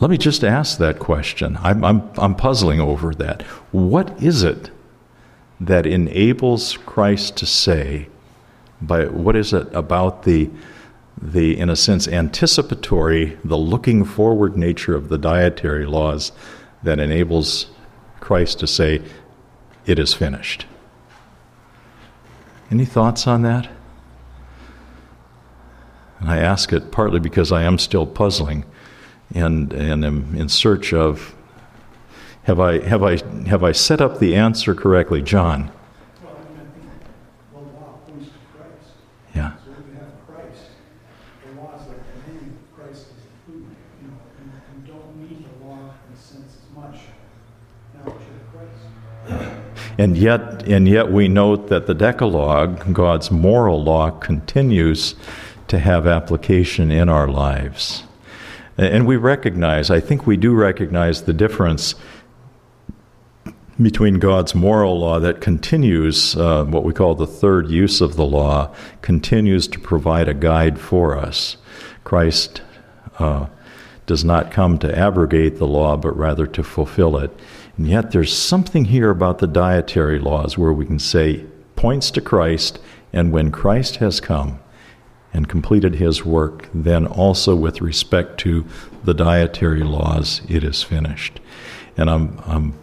let 0.00 0.10
me 0.10 0.18
just 0.18 0.44
ask 0.44 0.78
that 0.78 0.98
question. 0.98 1.58
I'm, 1.62 1.84
I'm, 1.84 2.10
I'm 2.16 2.34
puzzling 2.34 2.80
over 2.80 3.14
that. 3.14 3.42
What 3.72 4.22
is 4.22 4.42
it 4.42 4.70
that 5.60 5.86
enables 5.86 6.76
Christ 6.78 7.36
to 7.38 7.46
say, 7.46 8.08
by 8.80 9.06
what 9.06 9.34
is 9.34 9.52
it 9.52 9.72
about 9.74 10.22
the 10.22 10.50
the, 11.20 11.58
in 11.58 11.68
a 11.68 11.76
sense, 11.76 12.06
anticipatory, 12.06 13.38
the 13.44 13.56
looking 13.56 14.04
forward 14.04 14.56
nature 14.56 14.94
of 14.94 15.08
the 15.08 15.18
dietary 15.18 15.86
laws 15.86 16.32
that 16.82 16.98
enables 16.98 17.66
Christ 18.20 18.60
to 18.60 18.66
say, 18.66 19.02
It 19.86 19.98
is 19.98 20.14
finished. 20.14 20.66
Any 22.70 22.84
thoughts 22.84 23.26
on 23.26 23.42
that? 23.42 23.68
And 26.20 26.28
I 26.28 26.38
ask 26.38 26.72
it 26.72 26.90
partly 26.90 27.20
because 27.20 27.52
I 27.52 27.62
am 27.62 27.78
still 27.78 28.06
puzzling 28.06 28.64
and, 29.34 29.72
and 29.72 30.04
am 30.04 30.34
in 30.34 30.48
search 30.48 30.92
of 30.92 31.34
have 32.48 32.60
I, 32.60 32.78
have, 32.78 33.02
I, 33.02 33.18
have 33.46 33.62
I 33.62 33.72
set 33.72 34.00
up 34.00 34.20
the 34.20 34.34
answer 34.34 34.74
correctly, 34.74 35.20
John? 35.20 35.70
Yeah. 39.34 39.52
And 49.98 50.16
yet, 50.16 50.66
and 50.66 50.88
yet 50.88 51.12
we 51.12 51.28
note 51.28 51.68
that 51.68 51.86
the 51.86 51.92
Decalogue, 51.92 52.94
God's 52.94 53.30
moral 53.30 53.84
law, 53.84 54.10
continues 54.10 55.16
to 55.66 55.78
have 55.78 56.06
application 56.06 56.90
in 56.90 57.10
our 57.10 57.28
lives. 57.28 58.04
And 58.78 59.08
we 59.08 59.16
recognize, 59.16 59.90
I 59.90 59.98
think 59.98 60.24
we 60.26 60.36
do 60.36 60.54
recognize 60.54 61.22
the 61.22 61.32
difference 61.32 61.96
between 63.82 64.20
God's 64.20 64.54
moral 64.54 65.00
law 65.00 65.18
that 65.18 65.40
continues, 65.40 66.36
uh, 66.36 66.64
what 66.64 66.84
we 66.84 66.92
call 66.92 67.16
the 67.16 67.26
third 67.26 67.68
use 67.70 68.00
of 68.00 68.14
the 68.14 68.24
law, 68.24 68.72
continues 69.02 69.66
to 69.68 69.80
provide 69.80 70.28
a 70.28 70.34
guide 70.34 70.78
for 70.78 71.16
us. 71.16 71.56
Christ 72.04 72.62
uh, 73.18 73.46
does 74.06 74.24
not 74.24 74.52
come 74.52 74.78
to 74.78 74.98
abrogate 74.98 75.58
the 75.58 75.66
law, 75.66 75.96
but 75.96 76.16
rather 76.16 76.46
to 76.46 76.62
fulfill 76.62 77.16
it. 77.16 77.36
And 77.76 77.88
yet 77.88 78.12
there's 78.12 78.36
something 78.36 78.86
here 78.86 79.10
about 79.10 79.38
the 79.38 79.46
dietary 79.48 80.20
laws 80.20 80.56
where 80.56 80.72
we 80.72 80.86
can 80.86 81.00
say, 81.00 81.44
points 81.74 82.12
to 82.12 82.20
Christ, 82.20 82.78
and 83.12 83.32
when 83.32 83.50
Christ 83.50 83.96
has 83.96 84.20
come 84.20 84.60
and 85.32 85.48
completed 85.48 85.96
his 85.96 86.24
work, 86.24 86.68
then 86.72 87.06
also 87.06 87.54
with 87.54 87.80
respect 87.80 88.38
to 88.40 88.64
the 89.04 89.14
dietary 89.14 89.82
laws, 89.82 90.42
it 90.48 90.64
is 90.64 90.82
finished. 90.82 91.40
And 91.96 92.08
I'm, 92.08 92.40
I'm, 92.46 92.74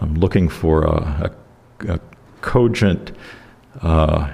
I'm 0.00 0.14
looking 0.14 0.48
for 0.48 0.84
a, 0.84 1.32
a, 1.80 1.94
a 1.94 2.00
cogent, 2.40 3.12
uh, 3.82 4.30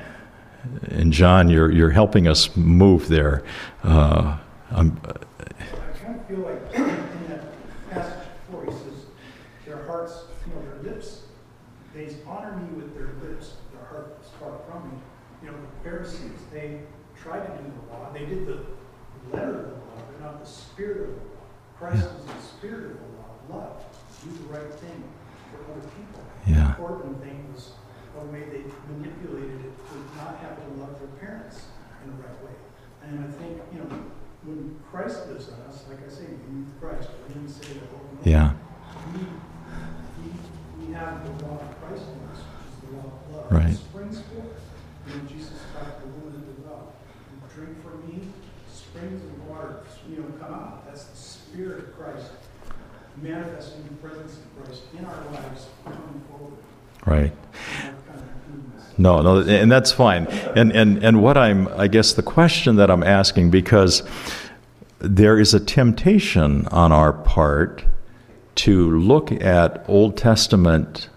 and 0.88 1.12
John, 1.12 1.48
you're, 1.48 1.70
you're 1.70 1.90
helping 1.90 2.26
us 2.28 2.54
move 2.56 3.08
there. 3.08 3.42
Uh, 3.82 4.38
I'm, 4.70 5.00
I 5.06 5.98
kind 5.98 6.20
of 6.20 6.26
feel 6.26 6.38
like 6.38 6.74
in 6.74 7.28
that 7.28 7.44
passage 7.90 8.28
before 8.46 8.64
he 8.64 8.70
says, 8.72 9.06
their 9.66 9.84
hearts, 9.84 10.24
you 10.46 10.54
know, 10.54 10.62
their 10.62 10.92
lips, 10.92 11.22
they 11.94 12.08
honor 12.26 12.56
me 12.56 12.68
with 12.76 12.94
their 12.94 13.12
lips, 13.28 13.54
their 13.72 13.86
heart 13.88 14.18
is 14.22 14.30
far 14.40 14.58
from 14.68 14.90
me. 14.90 14.96
You 15.42 15.50
know, 15.50 15.56
the 15.56 15.88
Pharisees, 15.88 16.40
they 16.52 16.80
tried 17.20 17.46
to 17.46 17.62
do 17.62 17.70
the 17.70 17.92
law, 17.92 18.10
they 18.12 18.24
did 18.24 18.46
the 18.46 18.64
letter 19.32 19.58
of 19.58 19.64
the 19.66 19.72
law, 19.72 20.02
but 20.10 20.20
not 20.20 20.40
the 20.40 20.48
spirit 20.50 21.02
of 21.02 21.06
the 21.08 21.12
law. 21.12 21.44
Christ 21.78 22.04
is 22.04 22.24
the 22.24 22.40
spirit 22.64 22.92
of 22.92 22.96
the 22.96 23.52
law, 23.52 23.60
love, 23.60 23.84
do 24.24 24.30
the 24.30 24.48
right 24.48 24.72
thing 24.80 25.04
for 25.52 25.70
other 25.70 25.84
people. 25.84 26.24
Yeah. 26.46 26.54
The 26.54 26.68
important 26.68 27.20
thing 27.22 27.52
was 27.52 27.72
the 28.16 28.24
way 28.32 28.40
they 28.40 28.64
manipulated 28.88 29.68
it 29.68 29.72
to 29.76 29.94
not 30.16 30.38
have 30.40 30.56
to 30.56 30.80
love 30.80 30.98
their 30.98 31.12
parents 31.20 31.66
in 32.04 32.16
the 32.16 32.22
right 32.22 32.44
way. 32.44 32.56
And 33.04 33.20
I 33.20 33.28
think, 33.36 33.60
you 33.72 33.80
know, 33.80 33.90
when 34.44 34.80
Christ 34.90 35.28
lives 35.28 35.48
in 35.48 35.54
us, 35.68 35.84
like 35.88 36.00
I 36.06 36.08
say, 36.08 36.24
we 36.24 36.56
need 36.56 36.68
Christ. 36.80 37.08
I 37.12 37.32
didn't 37.32 37.48
say 37.48 37.74
that. 37.74 38.28
Yeah. 38.28 38.52
We, 39.12 39.20
we, 40.24 40.86
we 40.86 40.94
have 40.94 41.20
the 41.24 41.44
law 41.44 41.60
of 41.60 41.80
Christ 41.84 42.04
in 42.08 42.20
us, 42.32 42.40
which 42.40 42.72
is 42.72 42.80
the 42.80 42.96
law 42.96 43.12
of 43.12 43.34
love. 43.34 43.52
Right. 43.52 43.72
It 43.72 43.76
springs 43.76 44.20
forth. 44.32 44.56
You 45.06 45.12
know, 45.12 45.28
Jesus 45.28 45.60
talked 45.76 46.00
to 46.00 46.08
the 46.08 46.16
woman 46.16 46.48
at 46.48 46.56
the 46.56 46.62
well. 46.68 46.92
Drink 47.54 47.76
from 47.84 48.00
me, 48.08 48.28
springs 48.72 49.22
of 49.22 49.48
water, 49.48 49.84
you 50.08 50.16
know, 50.16 50.24
come 50.40 50.54
out. 50.54 50.86
That's 50.86 51.04
the 51.04 51.16
Spirit 51.16 51.78
of 51.78 51.96
Christ 51.96 52.32
manifesting 53.20 53.84
the 53.84 53.94
presence 53.94 54.38
of 54.38 54.64
Christ 54.64 54.82
in 54.96 55.04
our 55.04 55.24
lives, 55.32 55.66
coming 55.84 56.22
forward. 56.30 56.58
Right. 57.06 57.32
You 57.32 57.90
know, 57.90 57.96
kind 58.06 58.20
of 58.20 58.46
doing 58.46 58.72
this. 58.76 58.98
No, 58.98 59.22
no, 59.22 59.40
and 59.40 59.70
that's 59.70 59.92
fine. 59.92 60.26
And 60.56 60.72
and 60.72 61.02
and 61.02 61.22
what 61.22 61.36
I'm, 61.36 61.68
I 61.68 61.88
guess, 61.88 62.12
the 62.12 62.22
question 62.22 62.76
that 62.76 62.90
I'm 62.90 63.02
asking 63.02 63.50
because 63.50 64.02
there 64.98 65.38
is 65.38 65.54
a 65.54 65.60
temptation 65.60 66.66
on 66.68 66.92
our 66.92 67.12
part 67.12 67.84
to 68.56 68.98
look 68.98 69.32
at 69.32 69.84
Old 69.88 70.16
Testament 70.16 71.08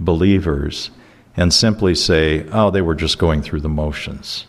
believers 0.00 0.90
and 1.36 1.52
simply 1.52 1.94
say, 1.94 2.46
"Oh, 2.52 2.70
they 2.70 2.82
were 2.82 2.94
just 2.94 3.18
going 3.18 3.42
through 3.42 3.60
the 3.60 3.68
motions." 3.68 4.46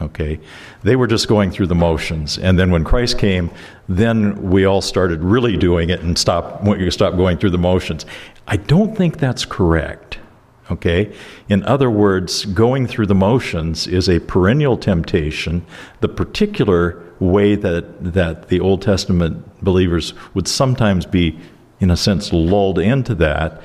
Okay, 0.00 0.40
they 0.82 0.96
were 0.96 1.06
just 1.06 1.28
going 1.28 1.50
through 1.50 1.66
the 1.66 1.74
motions, 1.74 2.38
and 2.38 2.58
then 2.58 2.70
when 2.70 2.84
Christ 2.84 3.18
came, 3.18 3.50
then 3.86 4.50
we 4.50 4.64
all 4.64 4.80
started 4.80 5.22
really 5.22 5.58
doing 5.58 5.90
it 5.90 6.00
and 6.00 6.16
stop. 6.16 6.64
You 6.64 6.90
stop 6.90 7.16
going 7.16 7.36
through 7.36 7.50
the 7.50 7.58
motions. 7.58 8.06
I 8.46 8.56
don't 8.56 8.96
think 8.96 9.18
that's 9.18 9.44
correct. 9.44 10.18
Okay? 10.70 11.12
In 11.48 11.64
other 11.64 11.90
words, 11.90 12.44
going 12.46 12.86
through 12.86 13.06
the 13.06 13.14
motions 13.14 13.86
is 13.86 14.08
a 14.08 14.20
perennial 14.20 14.76
temptation. 14.76 15.64
The 16.00 16.08
particular 16.08 17.02
way 17.18 17.54
that, 17.56 18.14
that 18.14 18.48
the 18.48 18.60
Old 18.60 18.82
Testament 18.82 19.62
believers 19.62 20.14
would 20.34 20.48
sometimes 20.48 21.06
be, 21.06 21.38
in 21.80 21.90
a 21.90 21.96
sense, 21.96 22.32
lulled 22.32 22.78
into 22.78 23.14
that 23.16 23.60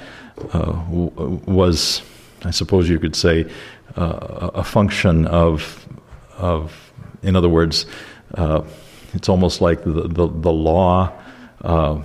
uh, 0.54 0.84
was, 0.90 2.02
I 2.44 2.52
suppose 2.52 2.90
you 2.90 3.00
could 3.00 3.16
say, 3.16 3.50
uh, 3.96 4.52
a 4.54 4.64
function 4.64 5.26
of, 5.28 5.85
of, 6.38 6.92
in 7.22 7.36
other 7.36 7.50
words, 7.50 7.86
uh, 8.36 8.64
it's 9.14 9.30
almost 9.30 9.62
like 9.62 9.84
the, 9.84 10.08
the, 10.08 10.28
the 10.28 10.52
law. 10.52 11.12
Uh, 11.62 12.02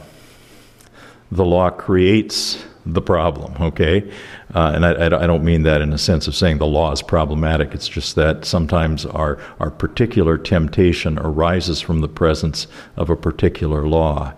the 1.32 1.44
law 1.44 1.70
creates 1.70 2.64
the 2.86 3.02
problem, 3.02 3.54
okay? 3.60 4.10
Uh, 4.54 4.72
and 4.74 4.86
I, 4.86 5.06
I, 5.06 5.26
don't 5.26 5.44
mean 5.44 5.62
that 5.62 5.82
in 5.82 5.92
a 5.92 5.98
sense 5.98 6.26
of 6.26 6.34
saying 6.34 6.58
the 6.58 6.66
law 6.66 6.92
is 6.92 7.02
problematic. 7.02 7.74
It's 7.74 7.88
just 7.88 8.16
that 8.16 8.44
sometimes 8.44 9.06
our, 9.06 9.38
our 9.60 9.70
particular 9.70 10.38
temptation 10.38 11.18
arises 11.18 11.80
from 11.80 12.00
the 12.00 12.08
presence 12.08 12.66
of 12.96 13.10
a 13.10 13.16
particular 13.16 13.86
law. 13.86 14.32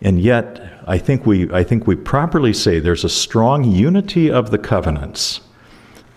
And 0.00 0.20
yet, 0.20 0.82
I 0.86 0.98
think 0.98 1.26
we, 1.26 1.50
I 1.52 1.62
think 1.62 1.86
we 1.86 1.94
properly 1.94 2.52
say 2.52 2.78
there's 2.78 3.04
a 3.04 3.08
strong 3.08 3.64
unity 3.64 4.30
of 4.30 4.50
the 4.50 4.58
covenants. 4.58 5.40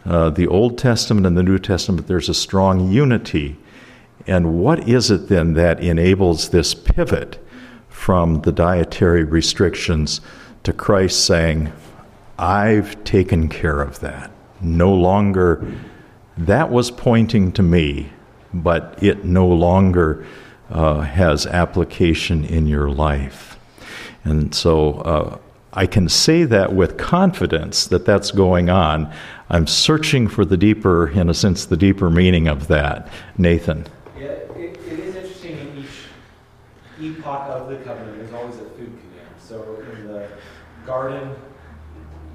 Uh, 0.05 0.29
the 0.29 0.47
Old 0.47 0.77
Testament 0.77 1.27
and 1.27 1.37
the 1.37 1.43
New 1.43 1.59
Testament, 1.59 2.07
there's 2.07 2.29
a 2.29 2.33
strong 2.33 2.91
unity. 2.91 3.57
And 4.27 4.59
what 4.59 4.87
is 4.87 5.11
it 5.11 5.29
then 5.29 5.53
that 5.53 5.79
enables 5.83 6.49
this 6.49 6.73
pivot 6.73 7.43
from 7.89 8.41
the 8.41 8.51
dietary 8.51 9.23
restrictions 9.23 10.21
to 10.63 10.73
Christ 10.73 11.25
saying, 11.25 11.71
I've 12.37 13.03
taken 13.03 13.49
care 13.49 13.81
of 13.81 13.99
that. 13.99 14.31
No 14.59 14.93
longer, 14.93 15.63
that 16.37 16.71
was 16.71 16.89
pointing 16.89 17.51
to 17.53 17.63
me, 17.63 18.11
but 18.53 18.97
it 19.01 19.23
no 19.23 19.47
longer 19.47 20.25
uh, 20.69 21.01
has 21.01 21.45
application 21.45 22.43
in 22.45 22.67
your 22.67 22.89
life. 22.89 23.57
And 24.23 24.53
so 24.53 24.93
uh, 25.01 25.37
I 25.73 25.85
can 25.85 26.09
say 26.09 26.43
that 26.43 26.73
with 26.73 26.97
confidence 26.97 27.85
that 27.87 28.05
that's 28.05 28.31
going 28.31 28.69
on. 28.69 29.11
I'm 29.51 29.67
searching 29.67 30.29
for 30.29 30.45
the 30.45 30.55
deeper, 30.55 31.09
in 31.09 31.29
a 31.29 31.33
sense, 31.33 31.65
the 31.65 31.75
deeper 31.75 32.09
meaning 32.09 32.47
of 32.47 32.69
that. 32.69 33.09
Nathan. 33.37 33.85
Yeah, 34.17 34.27
it, 34.27 34.79
it 34.87 34.99
is 34.99 35.15
interesting 35.17 35.57
in 35.57 35.77
each 35.77 37.17
epoch 37.17 37.49
of 37.49 37.67
the 37.67 37.75
covenant, 37.77 38.17
there's 38.17 38.31
always 38.31 38.55
a 38.55 38.69
food 38.69 38.97
command. 38.97 39.35
So 39.39 39.83
in 39.91 40.07
the 40.07 40.29
garden, 40.85 41.35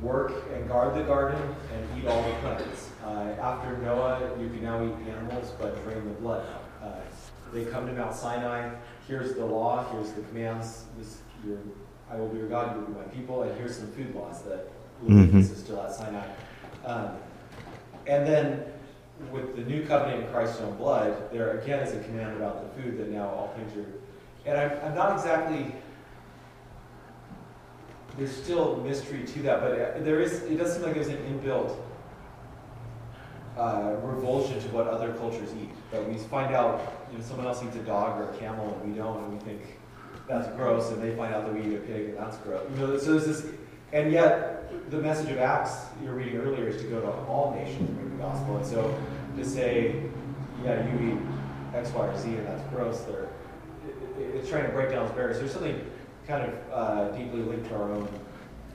work 0.02 0.30
and 0.52 0.68
guard 0.68 0.94
the 0.94 1.04
garden 1.04 1.40
and 1.72 1.98
eat 1.98 2.06
all 2.06 2.22
the 2.22 2.34
plants. 2.40 2.90
Uh, 3.02 3.34
after 3.40 3.78
Noah, 3.78 4.36
you 4.38 4.50
can 4.50 4.62
now 4.62 4.84
eat 4.84 5.08
animals, 5.08 5.54
but 5.58 5.82
drain 5.84 6.04
the 6.04 6.20
blood. 6.20 6.46
Uh, 6.82 6.96
they 7.50 7.64
come 7.64 7.86
to 7.86 7.94
Mount 7.94 8.14
Sinai. 8.14 8.74
Here's 9.08 9.32
the 9.32 9.46
law. 9.46 9.90
Here's 9.90 10.12
the 10.12 10.20
commands. 10.20 10.84
This, 10.98 11.22
your, 11.46 11.56
I 12.10 12.16
will 12.16 12.28
be 12.28 12.40
your 12.40 12.48
God. 12.48 12.74
You 12.74 12.82
will 12.82 12.88
be 12.88 12.98
my 12.98 13.04
people. 13.04 13.42
And 13.44 13.56
here's 13.56 13.78
some 13.78 13.90
food 13.92 14.14
laws 14.14 14.42
that 14.42 14.68
Leviticus 15.02 15.50
is 15.50 15.58
still 15.60 15.80
at 15.80 15.94
Sinai. 15.94 16.26
Um, 16.86 17.10
and 18.06 18.26
then 18.26 18.64
with 19.32 19.56
the 19.56 19.62
new 19.62 19.84
covenant 19.84 20.24
in 20.24 20.30
Christ's 20.30 20.60
own 20.60 20.76
blood, 20.76 21.30
there 21.32 21.58
again 21.58 21.80
is 21.80 21.94
a 21.94 22.00
command 22.04 22.36
about 22.36 22.62
the 22.62 22.82
food 22.82 22.98
that 22.98 23.10
now 23.10 23.28
all 23.28 23.54
things 23.56 23.76
are. 23.76 23.92
And 24.48 24.58
I'm, 24.58 24.78
I'm 24.84 24.94
not 24.94 25.12
exactly 25.12 25.74
there's 28.16 28.34
still 28.34 28.76
mystery 28.76 29.24
to 29.24 29.42
that, 29.42 29.60
but 29.60 29.72
uh, 29.72 29.98
there 30.00 30.20
is. 30.20 30.42
It 30.44 30.56
does 30.56 30.74
seem 30.74 30.82
like 30.82 30.94
there's 30.94 31.08
an 31.08 31.18
inbuilt 31.18 31.76
uh, 33.58 33.96
revulsion 34.02 34.60
to 34.60 34.68
what 34.68 34.86
other 34.86 35.12
cultures 35.14 35.50
eat. 35.60 35.70
But 35.90 36.08
we 36.08 36.16
find 36.16 36.54
out, 36.54 37.06
you 37.10 37.18
know, 37.18 37.24
someone 37.24 37.46
else 37.46 37.62
eats 37.62 37.76
a 37.76 37.80
dog 37.80 38.20
or 38.20 38.30
a 38.30 38.36
camel, 38.38 38.78
and 38.80 38.90
we 38.90 38.98
don't, 38.98 39.22
and 39.24 39.32
we 39.32 39.38
think 39.40 39.60
that's 40.26 40.48
gross, 40.56 40.90
and 40.90 41.02
they 41.02 41.14
find 41.14 41.34
out 41.34 41.44
that 41.44 41.54
we 41.54 41.60
eat 41.60 41.76
a 41.76 41.80
pig, 41.80 42.08
and 42.10 42.16
that's 42.16 42.38
gross. 42.38 42.62
You 42.70 42.86
know, 42.86 42.98
so 42.98 43.12
there's 43.12 43.26
this, 43.26 43.52
and 43.92 44.10
yet 44.10 44.55
the 44.90 44.98
message 44.98 45.30
of 45.30 45.38
Acts 45.38 45.86
you 46.02 46.08
were 46.08 46.14
reading 46.14 46.36
earlier 46.38 46.68
is 46.68 46.80
to 46.82 46.88
go 46.88 47.00
to 47.00 47.08
all 47.28 47.54
nations 47.58 47.88
and 47.88 47.98
bring 47.98 48.16
the 48.16 48.22
gospel. 48.22 48.56
And 48.56 48.66
so 48.66 48.98
to 49.36 49.44
say, 49.44 50.02
yeah, 50.64 50.86
you 50.92 51.12
eat 51.14 51.18
X, 51.74 51.90
Y, 51.90 52.06
or 52.06 52.18
Z, 52.18 52.28
and 52.28 52.46
that's 52.46 52.62
gross, 52.70 53.00
there, 53.00 53.28
it, 53.86 54.20
it, 54.20 54.36
it's 54.36 54.48
trying 54.48 54.66
to 54.66 54.72
break 54.72 54.90
down 54.90 55.06
those 55.06 55.14
barriers. 55.14 55.38
There's 55.38 55.52
something 55.52 55.84
kind 56.26 56.44
of 56.50 56.72
uh, 56.72 57.08
deeply 57.16 57.40
linked 57.40 57.68
to 57.68 57.74
our 57.76 57.92
own 57.92 58.08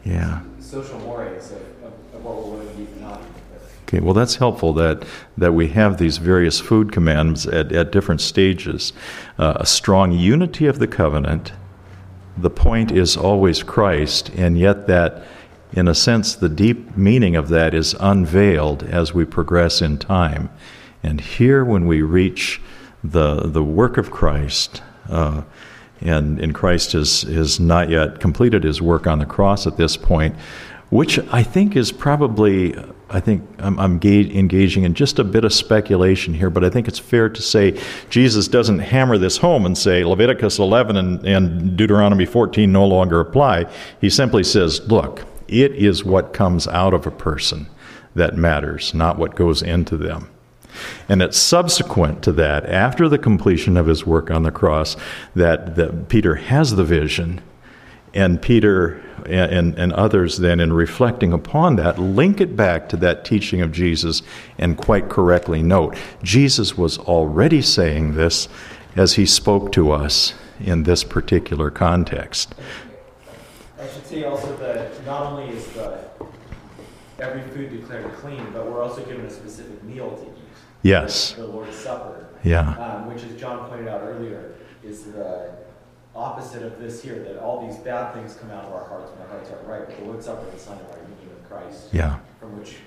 Yeah. 0.06 0.42
social 0.60 1.00
mores 1.00 1.52
of, 1.52 1.58
of, 1.84 1.94
of 2.14 2.24
what 2.24 2.36
we're 2.38 2.52
willing 2.52 2.76
to 2.76 2.82
eat 2.82 2.90
and 2.90 3.02
not 3.02 3.22
eat. 3.22 3.42
Okay, 3.88 4.00
well, 4.00 4.14
that's 4.14 4.36
helpful 4.36 4.72
that, 4.74 5.04
that 5.38 5.54
we 5.54 5.68
have 5.70 5.98
these 5.98 6.18
various 6.18 6.62
food 6.62 6.94
commands 6.94 7.46
at, 7.46 7.74
at 7.74 7.92
different 7.92 8.22
stages. 8.22 8.94
Uh, 9.38 9.54
a 9.58 9.66
strong 9.66 10.14
unity 10.14 10.66
of 10.66 10.80
the 10.80 10.88
covenant. 10.88 11.52
The 12.38 12.50
point 12.50 12.94
is 12.94 13.18
always 13.18 13.64
Christ, 13.64 14.30
and 14.30 14.58
yet 14.58 14.88
that, 14.88 15.24
in 15.74 15.88
a 15.88 15.96
sense, 15.96 16.36
the 16.36 16.50
deep 16.50 16.98
meaning 16.98 17.36
of 17.36 17.50
that 17.50 17.74
is 17.74 17.96
unveiled 18.00 18.84
as 18.84 19.14
we 19.14 19.26
progress 19.26 19.82
in 19.82 19.98
time. 19.98 20.50
And 21.04 21.22
here, 21.22 21.64
when 21.64 21.88
we 21.88 22.02
reach 22.02 22.62
the, 23.04 23.48
the 23.48 23.64
work 23.64 23.98
of 23.98 24.12
Christ, 24.12 24.82
uh, 25.10 25.44
and, 26.02 26.40
and 26.40 26.54
Christ 26.54 26.94
has, 26.94 27.22
has 27.24 27.60
not 27.60 27.90
yet 27.90 28.20
completed 28.20 28.64
his 28.64 28.82
work 28.82 29.08
on 29.08 29.20
the 29.20 29.26
cross 29.26 29.66
at 29.66 29.78
this 29.78 29.96
point, 29.96 30.36
which 30.90 31.20
I 31.32 31.42
think 31.42 31.76
is 31.76 31.92
probably, 31.92 32.76
I 33.10 33.20
think 33.22 33.48
I'm, 33.60 33.80
I'm 33.80 34.00
ga- 34.00 34.38
engaging 34.38 34.84
in 34.84 34.94
just 34.94 35.20
a 35.20 35.24
bit 35.24 35.46
of 35.46 35.54
speculation 35.54 36.34
here, 36.34 36.50
but 36.50 36.66
I 36.66 36.70
think 36.70 36.88
it's 36.88 37.00
fair 37.00 37.30
to 37.30 37.42
say 37.42 37.80
Jesus 38.10 38.48
doesn't 38.48 38.80
hammer 38.80 39.18
this 39.18 39.38
home 39.38 39.66
and 39.66 39.78
say 39.78 40.04
Leviticus 40.04 40.60
11 40.60 40.98
and, 40.98 41.26
and 41.26 41.78
Deuteronomy 41.78 42.26
14 42.26 42.70
no 42.70 42.86
longer 42.86 43.20
apply. 43.22 43.72
He 44.02 44.10
simply 44.10 44.44
says, 44.44 44.86
look, 44.88 45.24
it 45.52 45.74
is 45.74 46.04
what 46.04 46.34
comes 46.34 46.68
out 46.68 46.94
of 46.94 47.06
a 47.06 47.12
person 47.12 47.68
that 48.16 48.36
matters, 48.36 48.94
not 48.94 49.18
what 49.18 49.36
goes 49.36 49.62
into 49.62 49.98
them. 49.98 50.30
And 51.10 51.22
it's 51.22 51.38
subsequent 51.38 52.24
to 52.24 52.32
that, 52.34 52.66
after 52.66 53.10
the 53.10 53.18
completion 53.18 53.76
of 53.76 53.88
his 53.88 54.06
work 54.06 54.32
on 54.32 54.44
the 54.44 54.52
cross, 54.52 54.96
that, 55.36 55.76
that 55.76 56.08
Peter 56.08 56.36
has 56.36 56.76
the 56.76 56.84
vision, 56.84 57.42
and 58.14 58.42
Peter 58.42 59.02
and, 59.26 59.78
and, 59.78 59.94
others 59.94 60.38
then, 60.38 60.60
in 60.60 60.74
reflecting 60.74 61.32
upon 61.32 61.76
that, 61.78 62.00
link 62.00 62.42
it 62.42 62.56
back 62.56 62.90
to 62.90 62.98
that 62.98 63.24
teaching 63.24 63.62
of 63.62 63.72
Jesus 63.72 64.22
and 64.58 64.78
quite 64.78 65.10
correctly 65.10 65.62
note 65.62 65.96
Jesus 66.24 66.78
was 66.78 66.98
already 66.98 67.62
saying 67.62 68.16
this 68.16 68.50
as 68.96 69.14
he 69.14 69.26
spoke 69.26 69.72
to 69.74 69.92
us 69.92 70.34
in 70.60 70.84
this 70.84 71.04
particular 71.04 71.70
context. 71.70 72.54
I 73.80 73.88
should 73.88 74.06
say 74.06 74.24
also 74.24 74.56
that 74.58 75.01
not 75.12 75.34
only 75.34 75.50
is 75.50 75.68
the 75.74 76.00
every 77.20 77.42
food 77.50 77.70
declared 77.70 78.12
clean, 78.14 78.46
but 78.54 78.66
we're 78.66 78.82
also 78.82 79.04
given 79.04 79.26
a 79.26 79.30
specific 79.30 79.84
meal 79.84 80.16
to 80.16 80.24
eat. 80.24 80.56
Yes. 80.84 81.34
The 81.34 81.46
Lord's 81.46 81.76
Supper. 81.76 82.28
Yeah. 82.44 82.70
Um, 82.78 83.08
which, 83.14 83.24
as 83.24 83.40
John 83.40 83.70
pointed 83.70 83.90
out 83.90 84.02
earlier, 84.02 84.56
is 84.84 85.04
the 85.04 85.52
opposite 86.16 86.64
of 86.64 86.80
this 86.80 87.04
here, 87.04 87.20
that 87.26 87.38
all 87.40 87.68
these 87.68 87.78
bad 87.80 88.14
things 88.14 88.36
come 88.36 88.52
out 88.52 88.64
of 88.66 88.74
our 88.74 88.88
hearts 88.88 89.12
when 89.12 89.22
our 89.24 89.28
hearts 89.28 89.52
aren't 89.52 89.68
right. 89.68 89.86
But 89.86 90.00
the 90.00 90.06
Lord's 90.06 90.26
Supper 90.26 90.48
is 90.48 90.56
a 90.56 90.60
sign 90.60 90.80
of 90.80 90.90
our 90.92 90.98
union 90.98 91.30
with 91.30 91.50
Christ. 91.50 91.90
Yeah. 91.92 92.18
From 92.40 92.58
which 92.58 92.78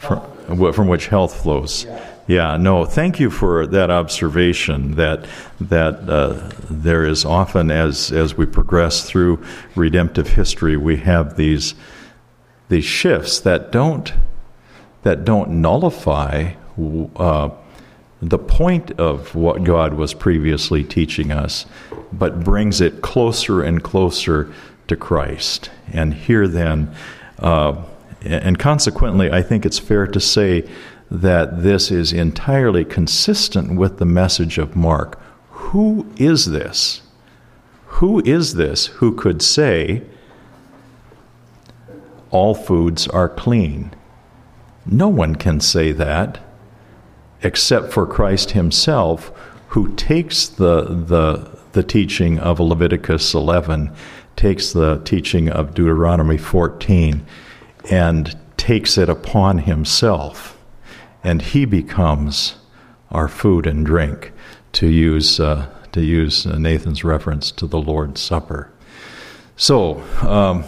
from, 0.00 0.72
from 0.72 0.88
which 0.88 1.06
health 1.06 1.42
flows. 1.42 1.86
Yeah. 2.26 2.56
No, 2.56 2.84
thank 2.84 3.18
you 3.18 3.28
for 3.28 3.66
that 3.66 3.90
observation 3.90 4.94
that 4.94 5.26
that 5.60 6.08
uh, 6.08 6.50
there 6.70 7.04
is 7.04 7.24
often 7.24 7.70
as 7.70 8.12
as 8.12 8.36
we 8.36 8.46
progress 8.46 9.02
through 9.02 9.44
redemptive 9.74 10.28
history, 10.28 10.76
we 10.76 10.98
have 10.98 11.36
these 11.36 11.74
these 12.68 12.84
shifts 12.84 13.40
that 13.40 13.72
don't 13.72 14.12
that 15.02 15.24
don't 15.24 15.50
nullify 15.50 16.52
uh, 17.16 17.50
the 18.22 18.38
point 18.38 18.92
of 18.92 19.34
what 19.34 19.64
God 19.64 19.94
was 19.94 20.14
previously 20.14 20.84
teaching 20.84 21.32
us, 21.32 21.66
but 22.12 22.44
brings 22.44 22.80
it 22.80 23.02
closer 23.02 23.62
and 23.62 23.82
closer 23.82 24.52
to 24.86 24.96
Christ. 24.96 25.70
And 25.92 26.14
here 26.14 26.46
then, 26.46 26.94
uh, 27.38 27.82
and 28.22 28.58
consequently, 28.58 29.30
I 29.30 29.42
think 29.42 29.64
it's 29.64 29.78
fair 29.78 30.06
to 30.06 30.20
say 30.20 30.68
that 31.10 31.62
this 31.62 31.90
is 31.90 32.12
entirely 32.12 32.84
consistent 32.84 33.76
with 33.76 33.98
the 33.98 34.04
message 34.04 34.58
of 34.58 34.76
Mark. 34.76 35.20
Who 35.50 36.06
is 36.16 36.46
this? 36.46 37.02
Who 37.86 38.20
is 38.24 38.54
this 38.54 38.86
who 38.86 39.14
could 39.14 39.42
say, 39.42 40.02
all 42.30 42.54
foods 42.54 43.08
are 43.08 43.28
clean? 43.28 43.92
No 44.86 45.08
one 45.08 45.34
can 45.36 45.60
say 45.60 45.92
that 45.92 46.40
except 47.42 47.92
for 47.92 48.06
Christ 48.06 48.52
himself, 48.52 49.32
who 49.68 49.94
takes 49.94 50.46
the, 50.46 50.84
the, 50.84 51.58
the 51.72 51.82
teaching 51.82 52.38
of 52.38 52.60
Leviticus 52.60 53.34
11, 53.34 53.92
takes 54.36 54.72
the 54.72 55.00
teaching 55.04 55.48
of 55.48 55.74
Deuteronomy 55.74 56.36
14, 56.36 57.24
and 57.90 58.36
takes 58.56 58.96
it 58.96 59.08
upon 59.08 59.58
himself 59.58 60.56
and 61.22 61.42
he 61.42 61.64
becomes 61.64 62.54
our 63.10 63.28
food 63.28 63.66
and 63.66 63.84
drink, 63.84 64.32
to 64.72 64.86
use, 64.86 65.40
uh, 65.40 65.68
to 65.92 66.00
use 66.00 66.46
Nathan's 66.46 67.02
reference 67.02 67.50
to 67.52 67.66
the 67.66 67.80
Lord's 67.80 68.20
Supper. 68.20 68.70
So, 69.56 70.00
um, 70.26 70.64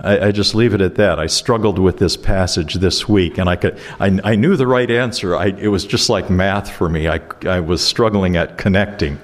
I, 0.00 0.28
I, 0.28 0.32
just 0.32 0.54
leave 0.54 0.74
it 0.74 0.80
at 0.80 0.94
that. 0.94 1.18
I 1.18 1.26
struggled 1.26 1.78
with 1.78 1.98
this 1.98 2.16
passage 2.16 2.74
this 2.74 3.08
week, 3.08 3.36
and 3.36 3.48
I, 3.48 3.56
could, 3.56 3.78
I, 4.00 4.18
I 4.24 4.36
knew 4.36 4.56
the 4.56 4.66
right 4.66 4.90
answer. 4.90 5.36
I, 5.36 5.46
it 5.46 5.68
was 5.68 5.84
just 5.84 6.08
like 6.08 6.30
math 6.30 6.70
for 6.70 6.88
me. 6.88 7.08
I, 7.08 7.20
I 7.44 7.60
was 7.60 7.84
struggling 7.84 8.36
at 8.36 8.58
connecting 8.58 9.20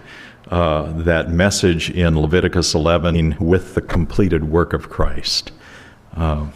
uh, 0.51 0.93
that 1.03 1.31
message 1.31 1.91
in 1.91 2.21
Leviticus 2.21 2.75
11 2.75 3.37
with 3.41 3.75
the 3.75 3.83
completed 3.83 4.45
work 4.45 4.73
of 4.73 4.91
Christ. 4.91 5.53
Uh, 6.17 6.47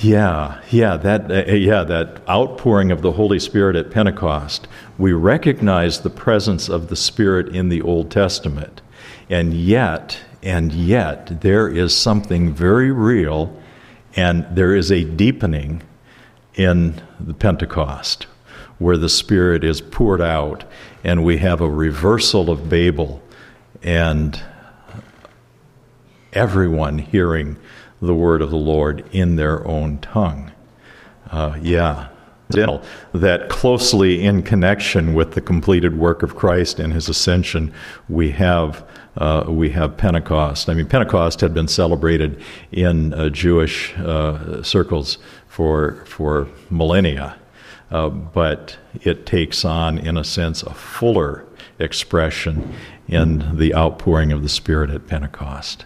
Yeah, 0.00 0.60
yeah, 0.70 0.96
that 0.96 1.28
uh, 1.28 1.52
yeah, 1.52 1.82
that 1.82 2.20
outpouring 2.28 2.92
of 2.92 3.02
the 3.02 3.12
Holy 3.12 3.40
Spirit 3.40 3.74
at 3.74 3.90
Pentecost. 3.90 4.68
We 4.96 5.12
recognize 5.12 6.00
the 6.00 6.10
presence 6.10 6.68
of 6.68 6.86
the 6.86 6.94
Spirit 6.94 7.48
in 7.48 7.68
the 7.68 7.82
Old 7.82 8.08
Testament. 8.08 8.80
And 9.28 9.52
yet, 9.52 10.20
and 10.40 10.72
yet 10.72 11.40
there 11.40 11.68
is 11.68 11.96
something 11.96 12.54
very 12.54 12.92
real 12.92 13.60
and 14.14 14.46
there 14.52 14.74
is 14.74 14.92
a 14.92 15.04
deepening 15.04 15.82
in 16.54 17.02
the 17.18 17.34
Pentecost 17.34 18.26
where 18.78 18.96
the 18.96 19.08
Spirit 19.08 19.64
is 19.64 19.80
poured 19.80 20.20
out 20.20 20.64
and 21.04 21.24
we 21.24 21.38
have 21.38 21.60
a 21.60 21.70
reversal 21.70 22.50
of 22.50 22.68
Babel 22.68 23.22
and 23.82 24.42
everyone 26.32 26.98
hearing 26.98 27.56
the 28.00 28.14
word 28.14 28.42
of 28.42 28.50
the 28.50 28.56
Lord 28.56 29.04
in 29.12 29.36
their 29.36 29.66
own 29.66 29.98
tongue. 29.98 30.52
Uh, 31.30 31.58
yeah. 31.60 32.08
That 33.12 33.50
closely 33.50 34.24
in 34.24 34.42
connection 34.42 35.12
with 35.12 35.32
the 35.32 35.40
completed 35.40 35.98
work 35.98 36.22
of 36.22 36.34
Christ 36.34 36.80
and 36.80 36.92
his 36.92 37.08
ascension, 37.08 37.74
we 38.08 38.30
have 38.32 38.86
uh, 39.18 39.44
we 39.48 39.70
have 39.70 39.96
Pentecost. 39.96 40.68
I 40.70 40.74
mean, 40.74 40.86
Pentecost 40.86 41.40
had 41.40 41.52
been 41.52 41.68
celebrated 41.68 42.40
in 42.70 43.12
uh, 43.12 43.28
Jewish 43.28 43.94
uh, 43.98 44.62
circles 44.62 45.18
for 45.48 46.04
for 46.06 46.48
millennia, 46.70 47.37
uh, 47.90 48.08
but 48.08 48.76
it 49.02 49.26
takes 49.26 49.64
on, 49.64 49.98
in 49.98 50.16
a 50.16 50.24
sense, 50.24 50.62
a 50.62 50.74
fuller 50.74 51.46
expression 51.78 52.74
in 53.06 53.56
the 53.56 53.74
outpouring 53.74 54.32
of 54.32 54.42
the 54.42 54.48
Spirit 54.48 54.90
at 54.90 55.06
Pentecost. 55.06 55.84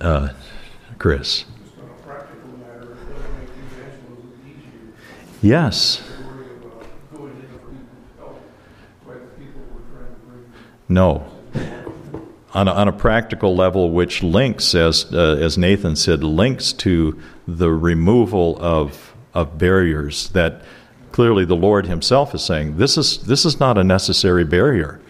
Uh, 0.00 0.28
Chris. 0.98 1.44
Yes. 5.42 6.00
No. 10.88 11.26
On 12.54 12.68
a, 12.68 12.72
on 12.72 12.86
a, 12.86 12.92
practical 12.92 13.56
level, 13.56 13.90
which 13.90 14.22
links, 14.22 14.74
as, 14.74 15.12
uh, 15.12 15.38
as 15.40 15.56
Nathan 15.56 15.96
said, 15.96 16.22
links 16.22 16.72
to 16.74 17.18
the 17.48 17.72
removal 17.72 18.58
of, 18.60 19.11
of 19.34 19.58
barriers 19.58 20.28
that 20.30 20.62
clearly 21.12 21.44
the 21.44 21.56
Lord 21.56 21.86
Himself 21.86 22.34
is 22.34 22.42
saying 22.42 22.76
this 22.76 22.96
is, 22.96 23.18
this 23.24 23.44
is 23.44 23.60
not 23.60 23.78
a 23.78 23.84
necessary 23.84 24.44
barrier. 24.44 25.00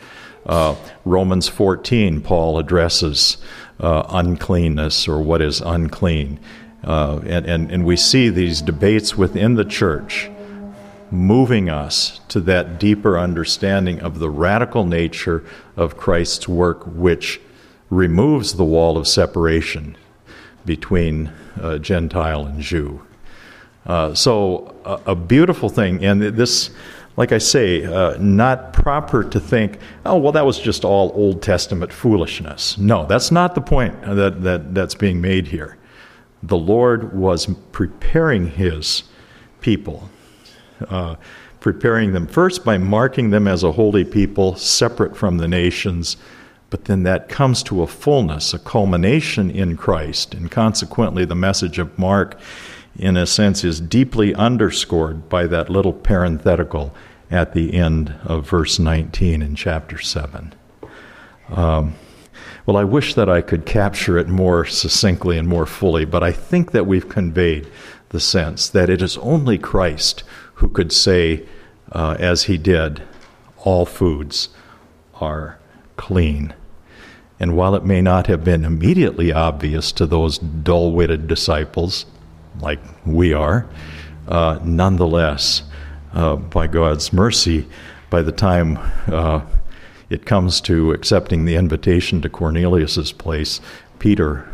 Uh, 0.44 0.74
Romans 1.04 1.48
14, 1.48 2.20
Paul 2.20 2.58
addresses 2.58 3.36
uh, 3.78 4.04
uncleanness 4.08 5.06
or 5.06 5.20
what 5.20 5.40
is 5.40 5.60
unclean. 5.60 6.40
Uh, 6.84 7.20
and, 7.26 7.46
and, 7.46 7.70
and 7.70 7.84
we 7.84 7.96
see 7.96 8.28
these 8.28 8.60
debates 8.60 9.16
within 9.16 9.54
the 9.54 9.64
church 9.64 10.28
moving 11.12 11.68
us 11.68 12.20
to 12.26 12.40
that 12.40 12.80
deeper 12.80 13.18
understanding 13.18 14.00
of 14.00 14.18
the 14.18 14.30
radical 14.30 14.86
nature 14.86 15.44
of 15.76 15.96
Christ's 15.96 16.48
work, 16.48 16.84
which 16.86 17.40
removes 17.90 18.54
the 18.54 18.64
wall 18.64 18.96
of 18.96 19.06
separation 19.06 19.96
between 20.64 21.30
uh, 21.60 21.76
Gentile 21.78 22.46
and 22.46 22.60
Jew. 22.60 23.02
Uh, 23.84 24.14
so, 24.14 24.74
a, 24.84 25.10
a, 25.10 25.14
beautiful 25.16 25.68
thing, 25.68 26.04
and 26.04 26.22
this 26.22 26.70
like 27.16 27.32
I 27.32 27.38
say, 27.38 27.84
uh, 27.84 28.16
not 28.18 28.72
proper 28.72 29.22
to 29.22 29.38
think, 29.38 29.78
oh, 30.06 30.16
well, 30.16 30.32
that 30.32 30.46
was 30.46 30.58
just 30.58 30.84
all 30.84 31.12
Old 31.14 31.42
Testament 31.42 31.92
foolishness. 31.92 32.78
No, 32.78 33.04
that's 33.06 33.30
not 33.30 33.54
the 33.54 33.60
point 33.60 34.00
that, 34.02 34.42
that, 34.42 34.74
that's 34.74 34.94
being 34.94 35.20
made 35.20 35.46
here. 35.48 35.76
The 36.42 36.56
Lord 36.56 37.12
was 37.12 37.46
preparing 37.70 38.48
his 38.48 39.04
people, 39.60 40.08
uh, 40.88 41.16
preparing 41.60 42.12
them 42.12 42.26
first 42.26 42.64
by 42.64 42.78
marking 42.78 43.30
them 43.30 43.46
as 43.46 43.62
a 43.62 43.72
holy 43.72 44.04
people 44.04 44.56
separate 44.56 45.14
from 45.14 45.36
the 45.36 45.46
nations, 45.46 46.16
but 46.70 46.86
then 46.86 47.02
that 47.02 47.28
comes 47.28 47.62
to 47.64 47.82
a 47.82 47.86
fullness, 47.86 48.54
a 48.54 48.58
culmination 48.58 49.50
in 49.50 49.76
Christ, 49.76 50.32
and 50.32 50.50
consequently, 50.50 51.26
the 51.26 51.34
message 51.34 51.78
of 51.78 51.96
Mark 51.98 52.40
in 52.96 53.16
a 53.16 53.26
sense, 53.26 53.64
is 53.64 53.80
deeply 53.80 54.34
underscored 54.34 55.28
by 55.28 55.46
that 55.46 55.70
little 55.70 55.92
parenthetical 55.92 56.94
at 57.30 57.54
the 57.54 57.74
end 57.74 58.14
of 58.24 58.48
verse 58.48 58.78
19 58.78 59.42
in 59.42 59.54
chapter 59.54 59.98
7. 59.98 60.54
Um, 61.48 61.94
well, 62.66 62.76
I 62.76 62.84
wish 62.84 63.14
that 63.14 63.28
I 63.28 63.40
could 63.40 63.66
capture 63.66 64.18
it 64.18 64.28
more 64.28 64.64
succinctly 64.64 65.36
and 65.36 65.48
more 65.48 65.66
fully, 65.66 66.04
but 66.04 66.22
I 66.22 66.30
think 66.30 66.70
that 66.72 66.86
we've 66.86 67.08
conveyed 67.08 67.68
the 68.10 68.20
sense 68.20 68.68
that 68.68 68.90
it 68.90 69.02
is 69.02 69.16
only 69.18 69.58
Christ 69.58 70.22
who 70.54 70.68
could 70.68 70.92
say, 70.92 71.44
uh, 71.90 72.16
as 72.20 72.44
he 72.44 72.58
did, 72.58 73.02
all 73.58 73.84
foods 73.86 74.50
are 75.20 75.58
clean. 75.96 76.54
And 77.40 77.56
while 77.56 77.74
it 77.74 77.84
may 77.84 78.00
not 78.00 78.28
have 78.28 78.44
been 78.44 78.64
immediately 78.64 79.32
obvious 79.32 79.90
to 79.92 80.06
those 80.06 80.38
dull 80.38 80.92
witted 80.92 81.26
disciples, 81.26 82.06
like 82.60 82.80
we 83.06 83.32
are, 83.32 83.66
uh, 84.28 84.58
nonetheless, 84.62 85.62
uh, 86.12 86.36
by 86.36 86.66
God's 86.66 87.12
mercy, 87.12 87.66
by 88.10 88.22
the 88.22 88.32
time 88.32 88.78
uh, 89.06 89.40
it 90.10 90.26
comes 90.26 90.60
to 90.62 90.92
accepting 90.92 91.44
the 91.44 91.56
invitation 91.56 92.20
to 92.22 92.28
Cornelius's 92.28 93.12
place, 93.12 93.60
Peter, 93.98 94.48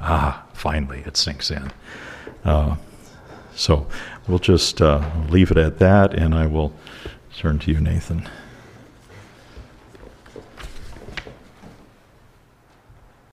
ah, 0.00 0.44
finally 0.54 1.02
it 1.06 1.16
sinks 1.16 1.50
in. 1.50 1.70
Uh, 2.44 2.76
so 3.54 3.86
we'll 4.26 4.38
just 4.38 4.80
uh, 4.80 5.02
leave 5.28 5.50
it 5.50 5.58
at 5.58 5.78
that, 5.78 6.14
and 6.14 6.34
I 6.34 6.46
will 6.46 6.72
turn 7.36 7.58
to 7.60 7.72
you, 7.72 7.80
Nathan. 7.80 8.28